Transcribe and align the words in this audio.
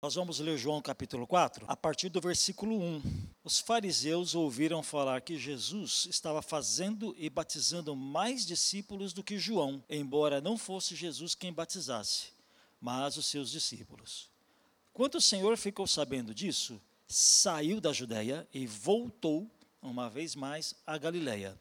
Nós 0.00 0.14
vamos 0.14 0.38
ler 0.38 0.56
João 0.56 0.80
capítulo 0.80 1.26
4, 1.26 1.64
a 1.66 1.76
partir 1.76 2.08
do 2.08 2.20
versículo 2.20 2.80
1. 2.80 3.02
Os 3.42 3.58
fariseus 3.58 4.32
ouviram 4.36 4.80
falar 4.80 5.20
que 5.22 5.36
Jesus 5.36 6.06
estava 6.08 6.40
fazendo 6.40 7.16
e 7.18 7.28
batizando 7.28 7.96
mais 7.96 8.46
discípulos 8.46 9.12
do 9.12 9.24
que 9.24 9.40
João, 9.40 9.82
embora 9.90 10.40
não 10.40 10.56
fosse 10.56 10.94
Jesus 10.94 11.34
quem 11.34 11.52
batizasse, 11.52 12.28
mas 12.80 13.16
os 13.16 13.26
seus 13.26 13.50
discípulos. 13.50 14.30
Quando 14.94 15.16
o 15.16 15.20
Senhor 15.20 15.56
ficou 15.56 15.84
sabendo 15.84 16.32
disso, 16.32 16.80
saiu 17.08 17.80
da 17.80 17.92
Judéia 17.92 18.46
e 18.54 18.68
voltou, 18.68 19.50
uma 19.82 20.08
vez 20.08 20.36
mais, 20.36 20.76
à 20.86 20.96
Galiléia. 20.96 21.58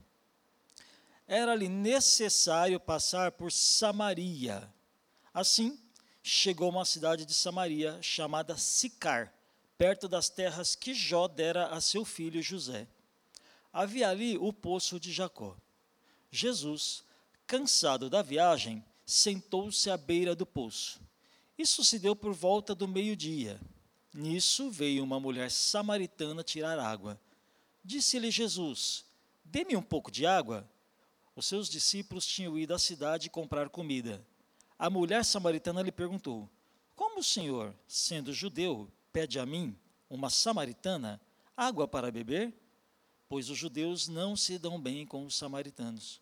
Era-lhe 1.28 1.68
necessário 1.68 2.80
passar 2.80 3.32
por 3.32 3.52
Samaria. 3.52 4.72
Assim, 5.34 5.80
chegou 6.28 6.68
a 6.68 6.72
uma 6.72 6.86
cidade 6.86 7.26
de 7.26 7.34
Samaria 7.34 7.98
chamada 8.02 8.58
Sicar, 8.58 9.34
perto 9.78 10.08
das 10.08 10.30
terras 10.30 10.76
que 10.76 10.94
Jó 10.94 11.28
dera 11.28 11.68
a 11.68 11.80
seu 11.80 12.04
filho 12.04 12.42
José. 12.42 12.88
Havia 13.72 14.10
ali 14.10 14.38
o 14.38 14.52
poço 14.52 15.00
de 15.00 15.12
Jacó. 15.12 15.56
Jesus, 16.30 17.04
cansado 17.46 18.10
da 18.10 18.22
viagem, 18.22 18.84
sentou-se 19.06 19.90
à 19.90 19.96
beira 19.96 20.36
do 20.36 20.46
poço. 20.46 21.00
Isso 21.58 21.84
se 21.86 21.98
deu 21.98 22.16
por 22.16 22.34
volta 22.34 22.76
do 22.76 22.88
meio-dia. 22.88 23.60
Nisso 24.14 24.70
veio 24.70 25.04
uma 25.04 25.20
mulher 25.20 25.50
samaritana 25.50 26.44
tirar 26.44 26.78
água. 26.78 27.20
Disse-lhe 27.84 28.30
Jesus: 28.30 29.06
Dê-me 29.46 29.76
um 29.76 29.82
pouco 29.82 30.12
de 30.12 30.26
água. 30.26 30.70
Os 31.36 31.46
seus 31.46 31.70
discípulos 31.70 32.26
tinham 32.26 32.58
ido 32.58 32.74
à 32.74 32.80
cidade 32.80 33.30
comprar 33.30 33.70
comida. 33.70 34.26
A 34.80 34.90
mulher 34.90 35.26
samaritana 35.26 35.82
lhe 35.82 35.92
perguntou: 35.92 36.50
Como 36.96 37.20
o 37.20 37.24
senhor, 37.24 37.74
sendo 37.88 38.34
judeu, 38.34 38.92
pede 39.12 39.40
a 39.40 39.46
mim, 39.46 39.76
uma 40.10 40.30
samaritana, 40.30 41.20
água 41.56 41.88
para 41.88 42.12
beber? 42.12 42.54
Pois 43.28 43.50
os 43.50 43.58
judeus 43.58 44.08
não 44.08 44.36
se 44.36 44.58
dão 44.58 44.80
bem 44.80 45.06
com 45.06 45.26
os 45.26 45.36
samaritanos. 45.36 46.22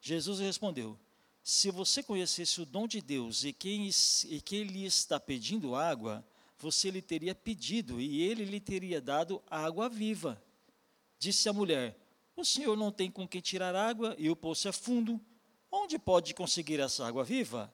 Jesus 0.00 0.38
respondeu: 0.38 0.98
Se 1.42 1.70
você 1.70 2.02
conhecesse 2.02 2.60
o 2.60 2.66
dom 2.66 2.86
de 2.86 3.00
Deus 3.00 3.42
e 3.42 3.52
quem, 3.52 3.90
e 4.28 4.40
quem 4.40 4.62
lhe 4.62 4.84
está 4.84 5.18
pedindo 5.18 5.74
água, 5.74 6.24
você 6.58 6.90
lhe 6.90 7.02
teria 7.02 7.34
pedido 7.34 8.00
e 8.00 8.22
ele 8.22 8.44
lhe 8.44 8.60
teria 8.60 9.00
dado 9.00 9.42
água 9.50 9.88
viva. 9.88 10.40
Disse 11.18 11.48
a 11.48 11.52
mulher: 11.52 11.98
O 12.36 12.44
senhor 12.44 12.76
não 12.76 12.92
tem 12.92 13.10
com 13.10 13.26
quem 13.26 13.40
tirar 13.40 13.74
água 13.74 14.14
e 14.18 14.30
o 14.30 14.36
poço 14.36 14.68
é 14.68 14.72
fundo. 14.72 15.20
Onde 15.78 15.98
pode 15.98 16.32
conseguir 16.32 16.80
essa 16.80 17.06
água 17.06 17.22
viva? 17.22 17.70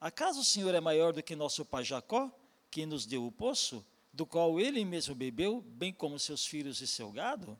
Acaso 0.00 0.40
o 0.40 0.44
Senhor 0.44 0.74
é 0.74 0.80
maior 0.80 1.12
do 1.12 1.22
que 1.22 1.36
nosso 1.36 1.64
pai 1.64 1.84
Jacó, 1.84 2.28
que 2.68 2.84
nos 2.84 3.06
deu 3.06 3.24
o 3.24 3.30
poço, 3.30 3.86
do 4.12 4.26
qual 4.26 4.58
ele 4.58 4.84
mesmo 4.84 5.14
bebeu, 5.14 5.60
bem 5.60 5.92
como 5.92 6.18
seus 6.18 6.44
filhos 6.44 6.80
e 6.80 6.86
seu 6.86 7.12
gado? 7.12 7.56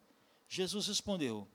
Jesus 0.48 0.88
respondeu: 0.88 1.46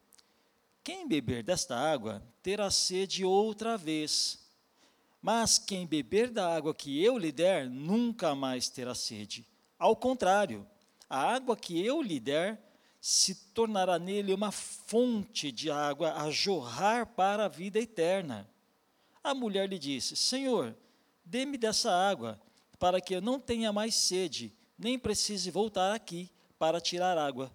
Quem 0.86 1.06
beber 1.06 1.44
desta 1.44 1.76
água 1.76 2.24
terá 2.42 2.72
sede 2.72 3.26
outra 3.26 3.78
vez. 3.78 4.40
Mas 5.22 5.60
quem 5.60 5.86
beber 5.86 6.30
da 6.30 6.56
água 6.56 6.74
que 6.74 7.04
eu 7.04 7.18
lhe 7.18 7.32
der, 7.32 7.70
nunca 7.70 8.34
mais 8.34 8.70
terá 8.70 8.96
sede. 8.96 9.46
Ao 9.78 9.98
contrário, 9.98 10.66
a 11.10 11.20
água 11.20 11.58
que 11.58 11.86
eu 11.86 12.02
lhe 12.02 12.22
der 12.22 12.58
se 13.06 13.36
tornará 13.36 14.00
nele 14.00 14.34
uma 14.34 14.50
fonte 14.50 15.52
de 15.52 15.70
água 15.70 16.14
a 16.14 16.32
jorrar 16.32 17.06
para 17.06 17.44
a 17.44 17.50
vida 17.50 17.78
eterna. 17.78 18.50
A 19.22 19.34
mulher 19.36 19.68
lhe 19.68 19.78
disse: 19.78 20.16
Senhor, 20.16 20.74
dê-me 21.26 21.58
dessa 21.58 21.92
água, 21.92 22.40
para 22.80 23.02
que 23.02 23.14
eu 23.14 23.22
não 23.22 23.42
tenha 23.42 23.74
mais 23.74 23.94
sede, 23.94 24.54
nem 24.80 24.98
precise 24.98 25.52
voltar 25.52 25.94
aqui 25.94 26.32
para 26.58 26.80
tirar 26.80 27.18
água. 27.18 27.52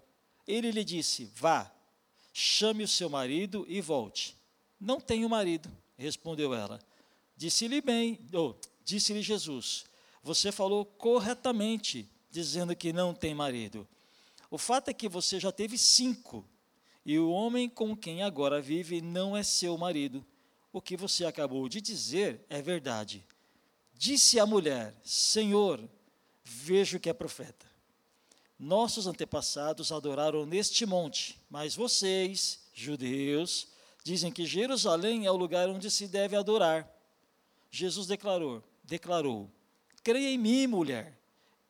Ele 0.47 0.71
lhe 0.71 0.85
disse: 0.85 1.25
Vá, 1.35 1.73
chame 2.31 2.85
o 2.85 2.89
seu 2.89 3.09
marido 3.09 3.65
e 3.71 3.81
volte. 3.81 4.37
Não 4.79 5.01
tenho 5.01 5.31
marido, 5.31 5.71
respondeu 5.97 6.53
ela. 6.53 6.79
Disse-lhe 7.35 7.81
bem, 7.81 8.21
oh, 8.35 8.55
disse-lhe 8.85 9.23
Jesus: 9.23 9.87
Você 10.23 10.53
falou 10.53 10.85
corretamente, 10.85 12.07
dizendo 12.31 12.77
que 12.77 12.93
não 12.93 13.15
tem 13.15 13.35
marido. 13.35 13.89
O 14.51 14.57
fato 14.57 14.89
é 14.89 14.95
que 14.95 15.09
você 15.09 15.39
já 15.39 15.53
teve 15.53 15.77
cinco, 15.77 16.45
e 17.05 17.19
o 17.19 17.31
homem 17.31 17.69
com 17.69 17.97
quem 17.97 18.23
agora 18.23 18.61
vive 18.61 19.01
não 19.01 19.37
é 19.37 19.43
seu 19.43 19.77
marido. 19.77 20.25
O 20.73 20.81
que 20.81 20.97
você 20.97 21.25
acabou 21.25 21.69
de 21.69 21.81
dizer 21.81 22.45
é 22.49 22.61
verdade. 22.61 23.27
Disse 23.95 24.39
a 24.39 24.47
mulher: 24.47 24.95
Senhor, 25.03 25.87
vejo 26.45 27.01
que 27.01 27.09
é 27.09 27.13
profeta. 27.13 27.67
Nossos 28.59 29.07
antepassados 29.07 29.93
adoraram 29.93 30.45
neste 30.45 30.85
monte, 30.85 31.41
mas 31.49 31.77
vocês, 31.77 32.61
judeus, 32.75 33.69
dizem 34.03 34.33
que 34.33 34.47
Jerusalém 34.47 35.27
é 35.27 35.31
o 35.31 35.37
lugar 35.37 35.69
onde 35.69 35.91
se 35.91 36.09
deve 36.09 36.37
adorar. 36.37 36.89
Jesus 37.71 38.07
declarou: 38.07 38.63
declarou: 38.83 39.51
Creia 40.03 40.31
em 40.31 40.39
mim, 40.39 40.67
mulher. 40.67 41.18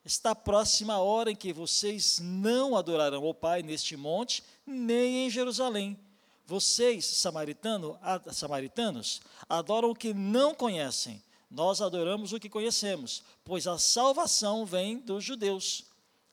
Está 0.08 0.34
próxima 0.34 0.94
a 0.94 1.00
hora 1.00 1.30
em 1.30 1.36
que 1.36 1.52
vocês 1.52 2.18
não 2.18 2.74
adorarão 2.74 3.26
o 3.26 3.34
Pai 3.34 3.62
neste 3.62 3.94
monte, 3.94 4.42
nem 4.66 5.26
em 5.26 5.30
Jerusalém. 5.30 6.00
Vocês, 6.46 7.04
samaritano, 7.04 8.00
samaritanos, 8.32 9.20
adoram 9.46 9.90
o 9.90 9.94
que 9.94 10.14
não 10.14 10.54
conhecem. 10.54 11.22
Nós 11.50 11.82
adoramos 11.82 12.32
o 12.32 12.40
que 12.40 12.48
conhecemos, 12.48 13.22
pois 13.44 13.66
a 13.66 13.78
salvação 13.78 14.64
vem 14.64 14.98
dos 14.98 15.22
judeus. 15.22 15.84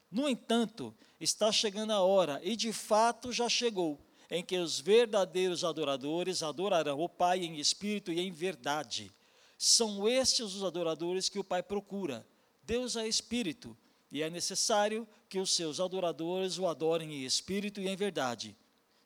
No 0.09 0.29
entanto, 0.29 0.95
está 1.19 1.51
chegando 1.51 1.91
a 1.91 1.99
hora, 1.99 2.39
e 2.45 2.55
de 2.55 2.71
fato 2.71 3.33
já 3.33 3.49
chegou, 3.49 3.99
em 4.31 4.41
que 4.41 4.57
os 4.57 4.79
verdadeiros 4.79 5.65
adoradores 5.65 6.41
adorarão 6.41 7.01
o 7.01 7.09
Pai 7.09 7.43
em 7.43 7.59
espírito 7.59 8.09
e 8.09 8.21
em 8.21 8.31
verdade. 8.31 9.11
São 9.57 10.07
estes 10.07 10.53
os 10.53 10.63
adoradores 10.63 11.27
que 11.27 11.39
o 11.39 11.43
Pai 11.43 11.61
procura. 11.61 12.25
Deus 12.65 12.95
é 12.95 13.07
espírito 13.07 13.77
e 14.11 14.23
é 14.23 14.29
necessário 14.29 15.07
que 15.29 15.39
os 15.39 15.55
seus 15.55 15.79
adoradores 15.79 16.57
o 16.57 16.67
adorem 16.67 17.13
em 17.13 17.25
espírito 17.25 17.79
e 17.79 17.87
em 17.87 17.95
verdade. 17.95 18.55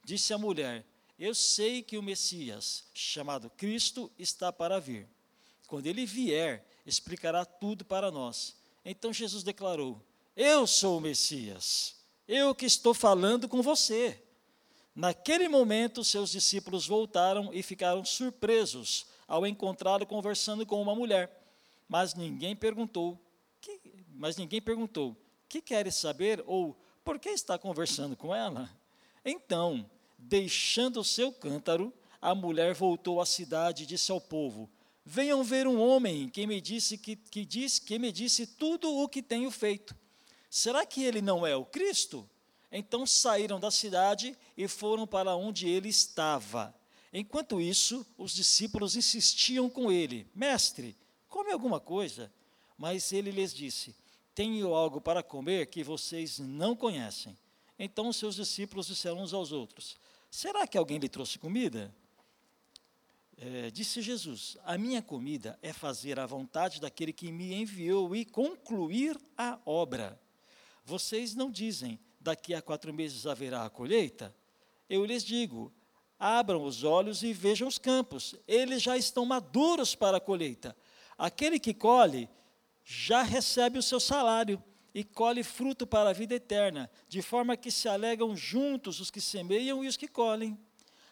Disse 0.03 0.34
a 0.34 0.38
mulher: 0.38 0.86
Eu 1.18 1.36
sei 1.36 1.81
que 1.81 1.98
o 1.98 2.03
Messias, 2.03 2.86
chamado 2.94 3.50
Cristo, 3.50 4.12
está 4.18 4.52
para 4.52 4.80
vir. 4.80 5.08
Quando 5.68 5.88
ele 5.88 6.06
vier, 6.06 6.66
explicará 6.86 7.46
tudo 7.46 7.84
para 7.84 8.09
nós. 8.09 8.56
Então 8.86 9.12
Jesus 9.12 9.44
declarou: 9.44 10.02
Eu 10.36 10.66
sou 10.66 10.98
o 10.98 11.02
Messias, 11.02 11.96
eu 12.28 12.56
que 12.56 12.66
estou 12.66 12.94
falando 12.94 13.48
com 13.48 13.62
você. 13.62 14.24
Naquele 14.96 15.48
momento, 15.48 16.03
seus 16.03 16.31
discípulos 16.31 16.86
voltaram 16.86 17.53
e 17.53 17.62
ficaram 17.62 18.03
surpresos 18.03 19.06
ao 19.28 19.46
encontrá-lo 19.46 20.06
conversando 20.06 20.66
com 20.66 20.81
uma 20.81 20.96
mulher. 20.96 21.31
Mas 21.88 22.14
ninguém 22.16 22.56
perguntou 22.56 23.18
mas 24.19 24.35
ninguém 24.35 24.62
perguntou: 24.62 25.16
que 25.48 25.62
queres 25.62 25.95
saber? 25.95 26.44
Ou 26.45 26.77
por 27.04 27.18
que 27.18 27.30
está 27.30 27.57
conversando 27.57 28.18
com 28.18 28.36
ela? 28.36 28.69
Então, 29.24 29.89
deixando 30.18 31.00
o 31.00 31.06
seu 31.06 31.31
cântaro, 31.31 31.92
a 32.21 32.36
mulher 32.36 32.75
voltou 32.75 33.21
à 33.21 33.25
cidade 33.25 33.83
e 33.83 33.86
disse 33.86 34.12
ao 34.12 34.19
povo: 34.19 34.69
Venham 35.06 35.42
ver 35.42 35.66
um 35.66 35.81
homem 35.81 36.27
que 36.27 36.45
me 36.45 36.60
disse 36.60 36.98
que, 36.98 37.16
que 37.16 37.45
diz 37.45 37.80
que 37.80 37.98
me 37.98 38.12
disse 38.12 38.45
tudo 38.45 38.94
o 38.94 39.07
que 39.07 39.24
tenho 39.24 39.50
feito. 39.50 39.95
Será 40.50 40.86
que 40.86 41.01
ele 41.01 41.22
não 41.22 41.48
é 41.48 41.56
o 41.56 41.65
Cristo? 41.65 42.30
Então 42.69 43.07
saíram 43.07 43.57
da 43.57 43.72
cidade 43.72 44.38
e 44.57 44.68
foram 44.68 45.07
para 45.07 45.33
onde 45.33 45.68
ele 45.68 45.88
estava. 45.88 46.75
Enquanto 47.13 47.62
isso, 47.62 48.06
os 48.18 48.33
discípulos 48.33 48.98
insistiam 48.98 49.69
com 49.69 49.89
ele: 49.89 50.27
Mestre, 50.36 50.98
come 51.30 51.54
alguma 51.54 51.80
coisa. 51.80 52.30
Mas 52.77 53.12
ele 53.12 53.31
lhes 53.31 53.54
disse: 53.54 53.95
Tenho 54.34 54.74
algo 54.74 55.02
para 55.02 55.24
comer 55.24 55.68
que 55.68 55.84
vocês 55.84 56.40
não 56.40 56.76
conhecem. 56.76 57.38
Então 57.78 58.10
os 58.10 58.18
seus 58.18 58.36
discípulos 58.36 58.88
disseram 58.88 59.22
uns 59.22 59.34
aos 59.34 59.52
outros: 59.52 59.98
Será 60.30 60.68
que 60.68 60.78
alguém 60.78 60.98
lhe 60.98 61.10
trouxe 61.10 61.40
comida? 61.40 61.94
É, 63.38 63.72
disse 63.72 64.02
Jesus: 64.02 64.58
A 64.66 64.78
minha 64.78 65.02
comida 65.02 65.58
é 65.62 65.72
fazer 65.72 66.20
a 66.20 66.26
vontade 66.26 66.81
daquele 66.81 67.14
que 67.14 67.31
me 67.31 67.54
enviou 67.54 68.14
e 68.14 68.26
concluir 68.26 69.18
a 69.38 69.58
obra. 69.66 70.20
vocês 70.84 71.36
não 71.36 71.50
dizem, 71.50 72.00
daqui 72.20 72.54
a 72.54 72.62
quatro 72.62 72.94
meses 72.94 73.25
haverá 73.25 73.64
a 73.64 73.70
colheita? 73.70 74.36
Eu 74.90 75.06
lhes 75.06 75.24
digo, 75.24 75.72
abram 76.20 76.64
os 76.64 76.84
olhos 76.84 77.24
e 77.24 77.32
vejam 77.32 77.68
os 77.68 77.78
campos, 77.78 78.36
eles 78.48 78.82
já 78.82 78.98
estão 78.98 79.25
maduros 79.25 79.96
para 79.96 80.18
a 80.18 80.22
colheita. 80.22 80.75
Aquele 81.18 81.60
que 81.60 81.74
colhe 81.74 82.28
já 82.91 83.21
recebe 83.21 83.77
o 83.77 83.83
seu 83.83 84.00
salário 84.00 84.62
e 84.95 85.03
colhe 85.03 85.44
fruto 85.44 85.86
para 85.86 86.09
a 86.09 86.13
vida 86.13 86.33
eterna, 86.33 86.89
de 87.07 87.21
forma 87.21 87.56
que 87.56 87.69
se 87.69 87.88
alegam 87.88 88.36
juntos 88.36 89.00
os 89.00 89.12
que 89.12 89.21
semeiam 89.21 89.83
e 89.83 89.88
os 89.88 89.95
que 89.95 90.07
colhem. 90.07 90.57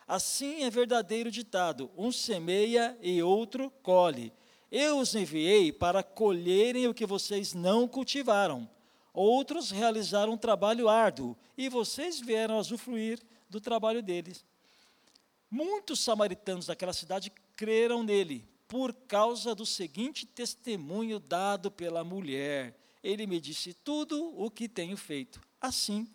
Assim 0.08 0.64
é 0.64 0.72
verdadeiro 0.72 1.30
ditado: 1.30 1.92
um 1.96 2.12
semeia 2.12 2.98
e 3.00 3.22
outro 3.22 3.72
colhe. 3.84 4.34
Eu 4.72 4.98
os 4.98 5.14
enviei 5.14 5.72
para 5.72 6.02
colherem 6.02 6.88
o 6.88 6.96
que 6.96 7.06
vocês 7.06 7.54
não 7.54 7.88
cultivaram. 7.88 8.68
Outros 9.14 9.70
realizaram 9.70 10.34
um 10.34 10.38
trabalho 10.38 10.90
árduo 10.90 11.38
e 11.56 11.70
vocês 11.70 12.20
vieram 12.20 12.56
a 12.56 12.60
usufruir 12.60 13.20
do 13.48 13.62
trabalho 13.62 14.02
deles. 14.02 14.44
Muitos 15.50 16.00
samaritanos 16.00 16.66
daquela 16.66 16.92
cidade 16.92 17.32
creram 17.56 18.02
nele, 18.02 18.50
por 18.68 18.94
causa 18.94 19.56
do 19.56 19.66
seguinte 19.66 20.26
testemunho 20.26 21.20
dado 21.20 21.72
pela 21.72 22.04
mulher. 22.04 22.78
Ele 23.04 23.26
me 23.26 23.40
disse 23.40 23.74
tudo 23.74 24.34
o 24.38 24.52
que 24.52 24.68
tenho 24.68 24.98
feito. 24.98 25.42
Assim, 25.62 26.08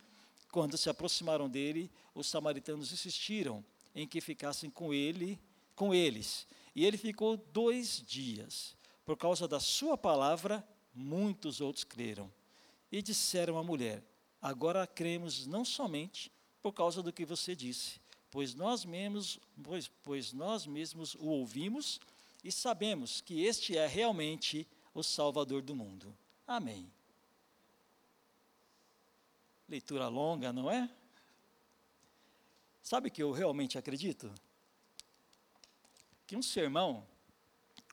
quando 0.51 0.77
se 0.77 0.91
aproximaram 0.91 1.49
dele, 1.49 1.91
os 2.15 2.27
samaritanos 2.27 2.93
insistiram 2.93 3.65
em 3.95 4.07
que 4.07 4.21
ficassem 4.21 4.69
com 4.69 4.93
ele, 4.93 5.39
com 5.75 5.95
eles. 5.95 6.47
E 6.75 6.85
ele 6.85 6.99
ficou 6.99 7.37
dois 7.37 8.03
dias. 8.07 8.77
Por 9.05 9.17
causa 9.17 9.49
da 9.49 9.59
sua 9.59 9.97
palavra, 9.97 10.67
muitos 10.95 11.61
outros 11.61 11.85
creram. 11.85 12.31
E 12.91 13.01
disseram 13.01 13.57
à 13.57 13.63
mulher: 13.63 14.03
Agora 14.41 14.87
cremos 14.87 15.47
não 15.47 15.65
somente 15.65 16.31
por 16.63 16.73
causa 16.73 17.03
do 17.03 17.13
que 17.13 17.25
você 17.25 17.57
disse, 17.57 18.01
pois 18.31 18.55
nós 18.55 18.85
mesmos, 18.85 19.39
pois, 19.63 19.91
pois 20.03 20.33
nós 20.33 20.67
mesmos 20.67 21.15
o 21.17 21.27
ouvimos 21.27 22.01
e 22.43 22.51
sabemos 22.51 23.21
que 23.21 23.45
este 23.45 23.77
é 23.77 23.87
realmente 23.87 24.67
o 24.93 25.03
Salvador 25.03 25.63
do 25.63 25.75
mundo. 25.75 26.17
Amém. 26.47 26.91
Leitura 29.69 30.09
longa, 30.09 30.53
não 30.53 30.71
é? 30.71 30.91
Sabe 32.83 33.11
que 33.11 33.23
eu 33.23 33.31
realmente 33.31 33.79
acredito? 33.79 34.31
Que 36.27 36.37
um 36.37 36.43
sermão, 36.43 37.07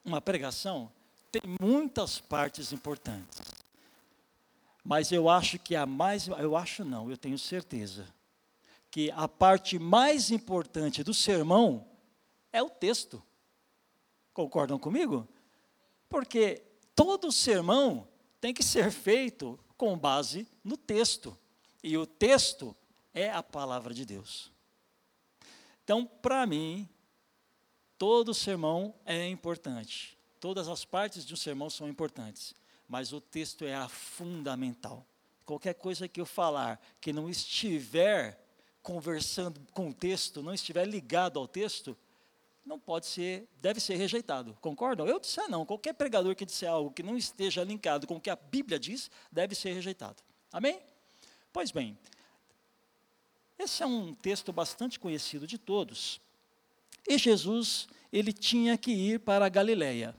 uma 0.04 0.20
pregação, 0.20 0.92
tem 1.32 1.42
muitas 1.62 2.20
partes 2.20 2.74
importantes. 2.74 3.40
Mas 4.84 5.12
eu 5.12 5.30
acho 5.30 5.60
que 5.60 5.76
a 5.76 5.86
mais, 5.86 6.28
eu 6.28 6.56
acho 6.58 6.84
não, 6.84 7.10
eu 7.10 7.18
tenho 7.18 7.38
certeza, 7.38 8.12
que 8.90 9.12
a 9.12 9.28
parte 9.28 9.78
mais 9.78 10.32
importante 10.32 11.04
do 11.04 11.14
sermão 11.14 11.88
é 12.52 12.64
o 12.64 12.70
texto. 12.70 13.22
Concordam 14.34 14.80
comigo? 14.80 15.28
Porque 16.08 16.64
todo 16.96 17.32
sermão 17.32 18.08
tem 18.40 18.54
que 18.54 18.64
ser 18.64 18.92
feito 18.92 19.60
com 19.78 19.98
base 19.98 20.48
no 20.64 20.76
texto. 20.76 21.38
E 21.84 21.98
o 21.98 22.06
texto 22.06 22.76
é 23.14 23.30
a 23.30 23.42
palavra 23.42 23.94
de 23.94 24.06
Deus. 24.06 24.52
Então, 25.84 26.06
para 26.06 26.46
mim, 26.46 26.88
todo 27.98 28.34
sermão 28.34 28.94
é 29.06 29.28
importante. 29.28 30.18
Todas 30.40 30.68
as 30.68 30.86
partes 30.86 31.26
de 31.26 31.34
um 31.34 31.38
sermão 31.38 31.70
são 31.70 31.88
importantes. 31.88 32.54
Mas 32.88 33.14
o 33.14 33.22
texto 33.22 33.66
é 33.66 33.76
a 33.76 33.88
fundamental. 33.88 35.06
Qualquer 35.46 35.74
coisa 35.74 36.08
que 36.08 36.22
eu 36.22 36.26
falar 36.26 36.80
que 37.02 37.12
não 37.12 37.30
estiver 37.30 38.40
conversando 38.82 39.62
com 39.74 39.90
o 39.90 39.94
texto, 39.94 40.42
não 40.42 40.54
estiver 40.54 40.86
ligado 40.86 41.40
ao 41.40 41.48
texto, 41.48 41.98
não 42.70 42.80
pode 42.80 43.08
ser, 43.08 43.50
deve 43.60 43.80
ser 43.80 43.96
rejeitado. 43.96 44.56
Concordam? 44.62 45.08
Eu 45.08 45.20
disse 45.20 45.42
não. 45.48 45.66
Qualquer 45.66 45.92
pregador 45.94 46.36
que 46.36 46.46
disser 46.46 46.70
algo 46.70 46.92
que 46.92 47.02
não 47.02 47.18
esteja 47.18 47.64
linkado 47.64 48.06
com 48.06 48.18
o 48.18 48.22
que 48.22 48.30
a 48.30 48.36
Bíblia 48.36 48.78
diz, 48.78 49.10
deve 49.32 49.56
ser 49.56 49.74
rejeitado. 49.74 50.22
Amém? 50.54 50.80
Pois 51.52 51.72
bem, 51.72 51.98
esse 53.58 53.82
é 53.82 53.88
um 53.88 54.14
texto 54.14 54.54
bastante 54.54 55.00
conhecido 55.00 55.48
de 55.48 55.58
todos. 55.58 56.22
E 57.08 57.18
Jesus, 57.18 57.88
ele 58.14 58.32
tinha 58.32 58.78
que 58.78 58.92
ir 58.92 59.20
para 59.20 59.48
a 59.48 59.50
Galileia. 59.50 60.16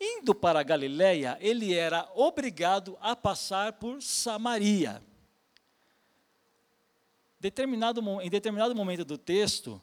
Indo 0.00 0.32
para 0.32 0.60
a 0.60 0.62
Galileia, 0.62 1.36
ele 1.40 1.74
era 1.74 2.08
obrigado 2.14 2.96
a 3.00 3.16
passar 3.16 3.72
por 3.72 4.00
Samaria. 4.00 5.02
Determinado, 7.40 8.00
em 8.22 8.30
determinado 8.30 8.76
momento 8.76 9.04
do 9.04 9.18
texto, 9.18 9.82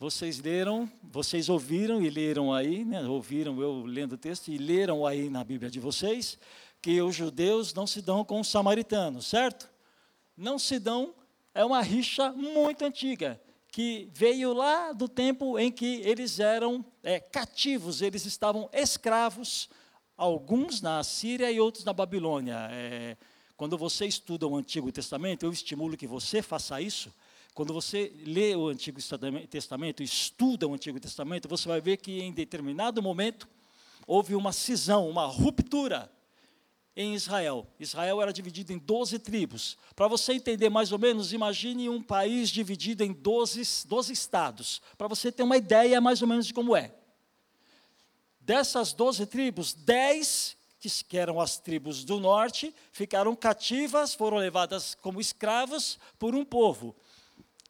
vocês 0.00 0.40
leram, 0.40 0.90
vocês 1.02 1.50
ouviram 1.50 2.00
e 2.00 2.08
leram 2.08 2.54
aí, 2.54 2.86
né, 2.86 3.02
ouviram 3.02 3.60
eu 3.60 3.84
lendo 3.84 4.14
o 4.14 4.16
texto 4.16 4.48
e 4.48 4.56
leram 4.56 5.04
aí 5.04 5.28
na 5.28 5.44
Bíblia 5.44 5.70
de 5.70 5.78
vocês, 5.78 6.38
que 6.80 7.02
os 7.02 7.14
judeus 7.14 7.74
não 7.74 7.86
se 7.86 8.00
dão 8.00 8.24
com 8.24 8.40
os 8.40 8.48
samaritanos, 8.48 9.26
certo? 9.26 9.68
Não 10.34 10.58
se 10.58 10.78
dão, 10.78 11.14
é 11.52 11.62
uma 11.66 11.82
rixa 11.82 12.32
muito 12.32 12.82
antiga, 12.82 13.38
que 13.68 14.08
veio 14.14 14.54
lá 14.54 14.92
do 14.92 15.06
tempo 15.06 15.58
em 15.58 15.70
que 15.70 16.00
eles 16.02 16.40
eram 16.40 16.82
é, 17.02 17.20
cativos, 17.20 18.00
eles 18.00 18.24
estavam 18.24 18.70
escravos, 18.72 19.68
alguns 20.16 20.80
na 20.80 21.04
Síria 21.04 21.52
e 21.52 21.60
outros 21.60 21.84
na 21.84 21.92
Babilônia. 21.92 22.68
É, 22.70 23.18
quando 23.54 23.76
você 23.76 24.06
estuda 24.06 24.46
o 24.46 24.56
Antigo 24.56 24.90
Testamento, 24.90 25.44
eu 25.44 25.52
estimulo 25.52 25.94
que 25.94 26.06
você 26.06 26.40
faça 26.40 26.80
isso, 26.80 27.12
quando 27.60 27.74
você 27.74 28.10
lê 28.24 28.56
o 28.56 28.68
Antigo 28.68 28.98
Testamento, 29.50 30.02
estuda 30.02 30.66
o 30.66 30.72
Antigo 30.72 30.98
Testamento, 30.98 31.46
você 31.46 31.68
vai 31.68 31.78
ver 31.78 31.98
que 31.98 32.18
em 32.18 32.32
determinado 32.32 33.02
momento 33.02 33.46
houve 34.06 34.34
uma 34.34 34.50
cisão, 34.50 35.06
uma 35.06 35.26
ruptura 35.26 36.10
em 36.96 37.14
Israel. 37.14 37.66
Israel 37.78 38.22
era 38.22 38.32
dividido 38.32 38.72
em 38.72 38.78
12 38.78 39.18
tribos. 39.18 39.76
Para 39.94 40.08
você 40.08 40.32
entender 40.32 40.70
mais 40.70 40.90
ou 40.90 40.98
menos, 40.98 41.34
imagine 41.34 41.86
um 41.90 42.02
país 42.02 42.48
dividido 42.48 43.04
em 43.04 43.12
12, 43.12 43.86
12 43.86 44.10
estados, 44.10 44.80
para 44.96 45.06
você 45.06 45.30
ter 45.30 45.42
uma 45.42 45.58
ideia 45.58 46.00
mais 46.00 46.22
ou 46.22 46.28
menos 46.28 46.46
de 46.46 46.54
como 46.54 46.74
é. 46.74 46.94
Dessas 48.40 48.94
12 48.94 49.26
tribos, 49.26 49.74
10 49.74 50.56
que 51.06 51.18
eram 51.18 51.38
as 51.38 51.58
tribos 51.58 52.04
do 52.04 52.18
norte, 52.18 52.74
ficaram 52.90 53.36
cativas, 53.36 54.14
foram 54.14 54.38
levadas 54.38 54.94
como 54.94 55.20
escravos 55.20 55.98
por 56.18 56.34
um 56.34 56.42
povo. 56.42 56.96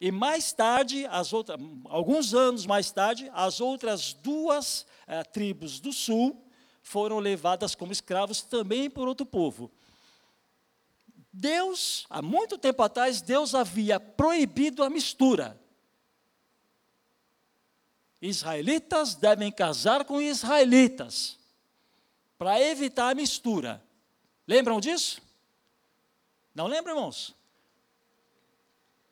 E 0.03 0.11
mais 0.11 0.51
tarde, 0.51 1.05
as 1.05 1.31
outras, 1.31 1.59
alguns 1.85 2.33
anos 2.33 2.65
mais 2.65 2.89
tarde, 2.89 3.29
as 3.35 3.61
outras 3.61 4.13
duas 4.13 4.83
eh, 5.05 5.23
tribos 5.23 5.79
do 5.79 5.93
sul 5.93 6.43
foram 6.81 7.19
levadas 7.19 7.75
como 7.75 7.91
escravos 7.91 8.41
também 8.41 8.89
por 8.89 9.07
outro 9.07 9.27
povo. 9.27 9.71
Deus, 11.31 12.07
há 12.09 12.19
muito 12.19 12.57
tempo 12.57 12.81
atrás, 12.81 13.21
Deus 13.21 13.53
havia 13.53 13.99
proibido 13.99 14.83
a 14.83 14.89
mistura. 14.89 15.55
Israelitas 18.19 19.13
devem 19.13 19.51
casar 19.51 20.03
com 20.03 20.19
israelitas, 20.19 21.37
para 22.39 22.59
evitar 22.59 23.11
a 23.11 23.15
mistura. 23.15 23.85
Lembram 24.47 24.79
disso? 24.79 25.21
Não 26.55 26.65
lembram, 26.65 26.95
irmãos? 26.95 27.35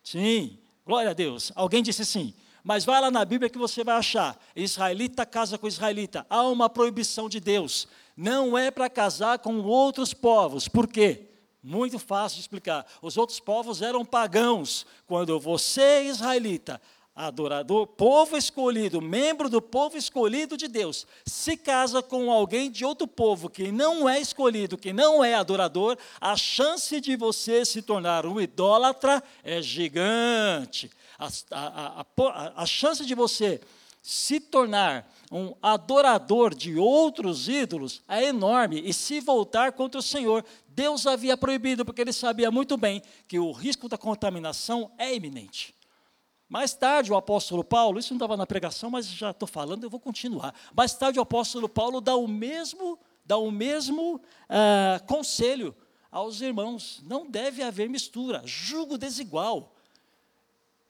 Sim. 0.04 0.60
Glória 0.90 1.12
a 1.12 1.14
Deus. 1.14 1.52
Alguém 1.54 1.84
disse 1.84 2.02
assim, 2.02 2.34
mas 2.64 2.84
vai 2.84 3.00
lá 3.00 3.12
na 3.12 3.24
Bíblia 3.24 3.48
que 3.48 3.60
você 3.60 3.84
vai 3.84 3.96
achar. 3.96 4.36
Israelita 4.56 5.24
casa 5.24 5.56
com 5.56 5.68
israelita. 5.68 6.26
Há 6.28 6.42
uma 6.48 6.68
proibição 6.68 7.30
de 7.30 7.40
Deus. 7.40 7.88
Não 8.18 8.58
é 8.58 8.72
para 8.72 8.90
casar 8.90 9.38
com 9.38 9.60
outros 9.62 10.16
povos. 10.16 10.68
Por 10.68 10.88
quê? 10.88 11.28
Muito 11.62 12.00
fácil 12.00 12.38
de 12.38 12.42
explicar. 12.42 12.88
Os 13.04 13.18
outros 13.18 13.40
povos 13.40 13.84
eram 13.84 14.04
pagãos. 14.04 14.84
Quando 15.06 15.40
você, 15.40 16.06
israelita, 16.06 16.82
adorador, 17.28 17.86
povo 17.86 18.38
escolhido, 18.38 19.02
membro 19.02 19.50
do 19.50 19.62
povo 19.62 19.98
escolhido 19.98 20.56
de 20.56 20.68
Deus, 20.68 21.06
se 21.26 21.58
casa 21.58 22.02
com 22.02 22.32
alguém 22.32 22.72
de 22.72 22.86
outro 22.86 23.06
povo 23.06 23.50
que 23.50 23.72
não 23.72 24.08
é 24.08 24.22
escolhido, 24.22 24.78
que 24.78 24.94
não 24.94 25.24
é 25.24 25.34
adorador, 25.34 25.98
a 26.22 26.38
chance 26.38 27.02
de 27.02 27.18
você 27.18 27.66
se 27.66 27.82
tornar 27.82 28.26
um 28.26 28.40
idólatra 28.40 29.22
é 29.44 29.62
gigante. 29.62 30.90
A, 31.18 31.28
a, 31.52 32.02
a, 32.02 32.64
a 32.64 32.66
chance 32.66 33.06
de 33.06 33.14
você 33.14 33.60
se 34.02 34.40
tornar 34.40 35.14
um 35.30 35.54
adorador 35.62 36.56
de 36.56 36.78
outros 36.78 37.50
ídolos 37.50 38.02
é 38.08 38.24
enorme 38.26 38.82
e 38.84 38.94
se 38.94 39.20
voltar 39.20 39.74
contra 39.74 40.00
o 40.00 40.04
Senhor, 40.04 40.44
Deus 40.70 41.06
havia 41.06 41.36
proibido, 41.36 41.84
porque 41.84 42.02
ele 42.02 42.14
sabia 42.14 42.50
muito 42.50 42.78
bem 42.78 43.02
que 43.28 43.38
o 43.38 43.52
risco 43.52 43.90
da 43.90 43.98
contaminação 43.98 44.90
é 44.98 45.14
iminente. 45.14 45.76
Mais 46.50 46.74
tarde, 46.74 47.12
o 47.12 47.16
apóstolo 47.16 47.64
Paulo, 47.64 48.00
isso 48.00 48.12
não 48.12 48.18
estava 48.18 48.36
na 48.36 48.48
pregação, 48.48 48.90
mas 48.90 49.06
já 49.06 49.30
estou 49.30 49.48
falando, 49.48 49.84
eu 49.84 49.90
vou 49.90 50.00
continuar. 50.00 50.56
Mais 50.76 50.96
tarde, 50.96 51.20
o 51.20 51.22
apóstolo 51.22 51.70
Paulo 51.70 52.02
dá 52.02 52.16
o 52.16 52.28
mesmo, 52.28 52.98
dá 53.24 53.38
o 53.38 53.52
mesmo 53.52 54.16
uh, 54.16 55.06
conselho 55.06 55.76
aos 56.12 56.42
irmãos. 56.42 57.04
Não 57.06 57.30
deve 57.30 57.62
haver 57.62 57.88
mistura, 57.88 58.42
julgo 58.46 58.98
desigual. 58.98 59.76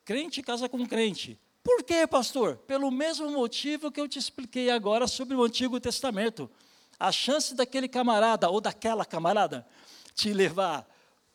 Crente 0.05 0.41
casa 0.41 0.69
com 0.69 0.87
crente. 0.87 1.37
Por 1.61 1.83
quê, 1.83 2.07
pastor? 2.07 2.55
Pelo 2.59 2.89
mesmo 2.89 3.29
motivo 3.29 3.91
que 3.91 3.99
eu 3.99 4.07
te 4.07 4.17
expliquei 4.17 4.69
agora 4.69 5.07
sobre 5.07 5.35
o 5.35 5.43
Antigo 5.43 5.77
Testamento. 5.77 6.49
A 6.97 7.11
chance 7.11 7.53
daquele 7.53 7.89
camarada 7.89 8.49
ou 8.49 8.61
daquela 8.61 9.03
camarada 9.03 9.67
te 10.15 10.31
levar 10.31 10.87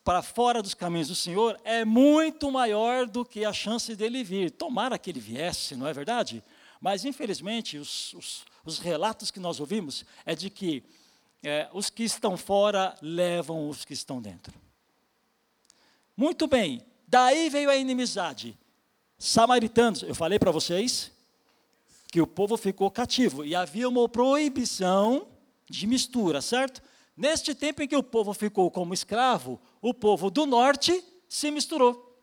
para 0.05 0.21
fora 0.21 0.61
dos 0.61 0.75
caminhos 0.75 1.07
do 1.07 1.15
Senhor 1.15 1.59
é 1.63 1.83
muito 1.83 2.51
maior 2.51 3.07
do 3.07 3.25
que 3.25 3.43
a 3.43 3.51
chance 3.51 3.95
dele 3.95 4.23
vir. 4.23 4.51
Tomara 4.51 4.99
que 4.99 5.09
ele 5.09 5.19
viesse, 5.19 5.75
não 5.75 5.87
é 5.87 5.93
verdade? 5.93 6.43
Mas, 6.79 7.03
infelizmente, 7.03 7.79
os, 7.79 8.13
os, 8.13 8.45
os 8.63 8.77
relatos 8.77 9.31
que 9.31 9.39
nós 9.39 9.59
ouvimos 9.59 10.05
é 10.23 10.35
de 10.35 10.51
que 10.51 10.83
é, 11.43 11.67
os 11.73 11.89
que 11.89 12.03
estão 12.03 12.37
fora 12.37 12.95
levam 13.01 13.67
os 13.67 13.83
que 13.83 13.93
estão 13.93 14.21
dentro. 14.21 14.53
Muito 16.15 16.45
bem, 16.45 16.85
daí 17.07 17.49
veio 17.49 17.71
a 17.71 17.75
inimizade. 17.75 18.55
Samaritanos, 19.17 20.03
eu 20.03 20.13
falei 20.13 20.37
para 20.37 20.51
vocês 20.51 21.11
que 22.11 22.21
o 22.21 22.27
povo 22.27 22.55
ficou 22.57 22.91
cativo 22.91 23.43
e 23.43 23.55
havia 23.55 23.89
uma 23.89 24.07
proibição 24.07 25.27
de 25.67 25.87
mistura, 25.87 26.43
certo? 26.43 26.79
Neste 27.17 27.55
tempo 27.55 27.81
em 27.81 27.87
que 27.87 27.95
o 27.95 28.03
povo 28.03 28.33
ficou 28.33 28.69
como 28.69 28.93
escravo, 28.93 29.59
o 29.87 29.93
povo 29.93 30.31
do 30.31 30.47
norte 30.47 31.03
se 31.29 31.51
misturou. 31.51 32.19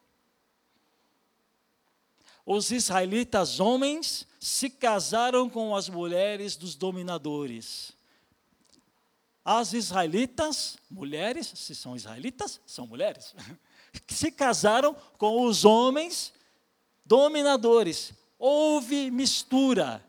Os 2.45 2.73
israelitas 2.73 3.61
homens 3.61 4.27
se 4.41 4.69
casaram 4.69 5.49
com 5.49 5.77
as 5.77 5.89
mulheres 5.89 6.57
dos 6.57 6.75
dominadores. 6.75 7.93
As 9.45 9.75
israelitas, 9.75 10.77
mulheres, 10.91 11.53
se 11.55 11.73
são 11.73 11.95
israelitas, 11.95 12.61
são 12.67 12.85
mulheres, 12.85 13.33
se 14.09 14.33
casaram 14.33 14.93
com 15.17 15.47
os 15.47 15.65
homens 15.65 16.33
dominadores. 17.07 18.13
Houve 18.41 19.09
mistura. 19.09 20.05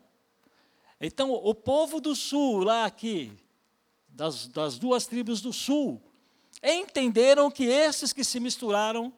Então, 1.00 1.30
o 1.30 1.54
povo 1.54 2.00
do 2.00 2.16
sul, 2.16 2.64
lá 2.64 2.84
aqui, 2.84 3.32
das, 4.08 4.48
das 4.48 4.76
duas 4.76 5.06
tribos 5.06 5.40
do 5.40 5.52
sul, 5.52 6.02
entenderam 6.64 7.50
que 7.50 7.64
esses 7.64 8.12
que 8.12 8.24
se 8.24 8.40
misturaram 8.40 9.12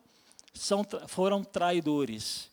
são, 0.52 0.84
foram 1.06 1.44
traidores. 1.44 2.50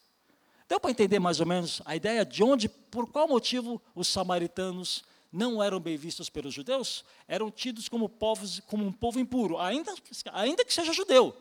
Deu 0.69 0.79
para 0.79 0.91
entender 0.91 1.19
mais 1.19 1.39
ou 1.39 1.45
menos 1.45 1.81
a 1.85 1.95
ideia 1.95 2.23
de 2.23 2.43
onde, 2.43 2.69
por 2.69 3.09
qual 3.09 3.27
motivo 3.27 3.81
os 3.95 4.07
samaritanos 4.07 5.03
não 5.31 5.63
eram 5.63 5.79
bem 5.79 5.97
vistos 5.97 6.29
pelos 6.29 6.53
judeus? 6.53 7.03
Eram 7.27 7.49
tidos 7.49 7.89
como, 7.89 8.07
povos, 8.07 8.59
como 8.67 8.85
um 8.85 8.91
povo 8.91 9.19
impuro, 9.19 9.59
ainda, 9.59 9.93
ainda 10.31 10.63
que 10.63 10.73
seja 10.73 10.93
judeu. 10.93 11.35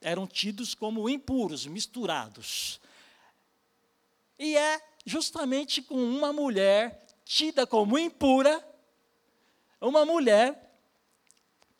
Eram 0.00 0.26
tidos 0.26 0.74
como 0.74 1.08
impuros, 1.08 1.66
misturados. 1.66 2.80
E 4.38 4.56
é 4.56 4.80
justamente 5.04 5.82
com 5.82 5.96
uma 5.96 6.32
mulher 6.32 7.04
tida 7.24 7.66
como 7.66 7.98
impura 7.98 8.62
uma 9.80 10.04
mulher, 10.04 10.71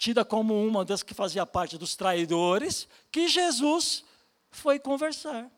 tida 0.02 0.24
como 0.24 0.66
uma 0.66 0.84
das 0.84 1.00
que 1.00 1.14
fazia 1.14 1.46
parte 1.46 1.78
dos 1.78 1.94
traidores, 1.94 2.88
que 3.12 3.28
Jesus 3.28 4.04
foi 4.50 4.80
conversar. 4.80 5.48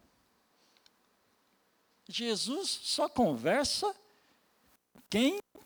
Jesus 2.07 2.79
só 2.83 3.09
conversa 3.09 3.91
quem. 5.09 5.39
O 5.39 5.65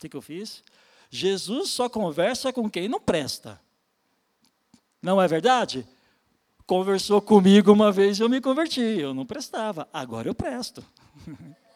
que, 0.00 0.08
que 0.08 0.16
eu 0.16 0.20
fiz? 0.20 0.64
Jesus 1.08 1.70
só 1.70 1.88
conversa 1.88 2.52
com 2.52 2.68
quem 2.68 2.88
não 2.88 3.00
presta. 3.00 3.60
Não 5.00 5.22
é 5.22 5.28
verdade? 5.28 5.86
Conversou 6.66 7.22
comigo 7.22 7.72
uma 7.72 7.92
vez 7.92 8.18
e 8.18 8.22
eu 8.22 8.28
me 8.28 8.40
converti. 8.40 8.80
Eu 8.80 9.14
não 9.14 9.24
prestava, 9.24 9.88
agora 9.92 10.28
eu 10.28 10.34
presto. 10.34 10.84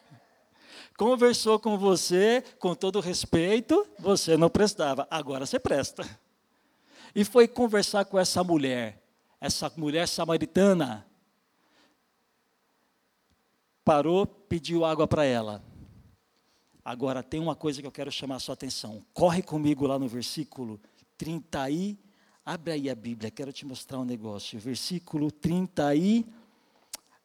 Conversou 0.96 1.58
com 1.58 1.76
você 1.76 2.42
com 2.60 2.72
todo 2.74 3.00
respeito, 3.00 3.84
você 3.98 4.36
não 4.36 4.48
prestava, 4.48 5.08
agora 5.10 5.44
você 5.44 5.58
presta. 5.58 6.08
E 7.12 7.24
foi 7.24 7.48
conversar 7.48 8.04
com 8.04 8.16
essa 8.16 8.44
mulher, 8.44 9.02
essa 9.40 9.72
mulher 9.76 10.06
samaritana. 10.06 11.04
Parou, 13.84 14.24
pediu 14.24 14.84
água 14.84 15.06
para 15.06 15.24
ela. 15.24 15.62
Agora 16.84 17.22
tem 17.24 17.40
uma 17.40 17.56
coisa 17.56 17.80
que 17.80 17.86
eu 17.86 17.92
quero 17.92 18.12
chamar 18.12 18.36
a 18.36 18.40
sua 18.40 18.54
atenção. 18.54 19.04
Corre 19.12 19.42
comigo 19.42 19.86
lá 19.86 19.98
no 19.98 20.06
versículo 20.06 20.80
30 21.18 21.70
e 21.70 21.98
abre 22.46 22.72
aí 22.72 22.90
a 22.90 22.94
Bíblia, 22.94 23.32
quero 23.32 23.52
te 23.52 23.66
mostrar 23.66 23.98
um 23.98 24.04
negócio. 24.04 24.60
Versículo 24.60 25.32
30 25.32 25.94
e 25.96 26.24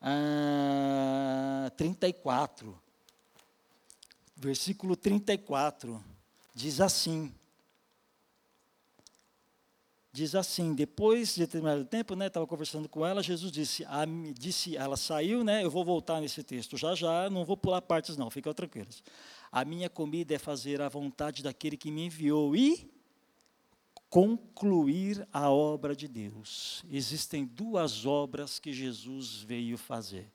ah, 0.02 1.72
34 1.78 2.89
versículo 4.40 4.96
34, 4.96 6.02
diz 6.56 6.80
assim. 6.80 7.34
Diz 10.12 10.34
assim, 10.34 10.74
depois 10.74 11.36
de 11.36 11.42
determinado 11.42 11.86
tempo, 11.86 12.16
né, 12.16 12.28
estava 12.28 12.48
conversando 12.48 12.90
com 12.90 13.06
ela, 13.06 13.22
Jesus 13.22 13.52
disse, 13.52 13.86
a, 13.86 14.06
disse, 14.34 14.76
ela 14.76 14.98
saiu, 14.98 15.44
né, 15.44 15.64
eu 15.64 15.70
vou 15.70 15.86
voltar 15.86 16.20
nesse 16.20 16.42
texto 16.42 16.76
já 16.76 16.96
já, 16.96 17.30
não 17.30 17.46
vou 17.46 17.56
pular 17.56 17.80
partes 17.80 18.18
não, 18.18 18.28
fiquem 18.30 18.52
tranquilos. 18.52 19.04
A 19.52 19.64
minha 19.64 19.88
comida 19.88 20.34
é 20.34 20.40
fazer 20.40 20.82
a 20.82 20.90
vontade 20.90 21.44
daquele 21.44 21.78
que 21.78 21.92
me 21.92 22.08
enviou 22.08 22.56
e 22.56 22.92
concluir 24.10 25.28
a 25.32 25.52
obra 25.52 25.96
de 25.96 26.08
Deus. 26.08 26.84
Existem 26.90 27.46
duas 27.46 28.04
obras 28.04 28.58
que 28.58 28.74
Jesus 28.74 29.44
veio 29.44 29.78
fazer 29.78 30.32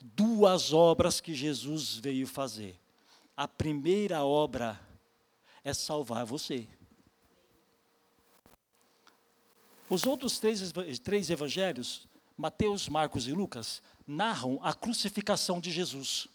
duas 0.00 0.72
obras 0.72 1.20
que 1.20 1.34
Jesus 1.34 1.96
veio 1.96 2.26
fazer. 2.26 2.78
A 3.36 3.48
primeira 3.48 4.22
obra 4.22 4.80
é 5.62 5.72
salvar 5.72 6.24
você. 6.24 6.68
Os 9.88 10.06
outros 10.06 10.38
três, 10.38 10.72
três 11.02 11.30
evangelhos, 11.30 12.08
Mateus, 12.36 12.88
Marcos 12.88 13.28
e 13.28 13.32
Lucas, 13.32 13.82
narram 14.06 14.58
a 14.62 14.72
crucificação 14.72 15.60
de 15.60 15.70
Jesus. 15.70 16.28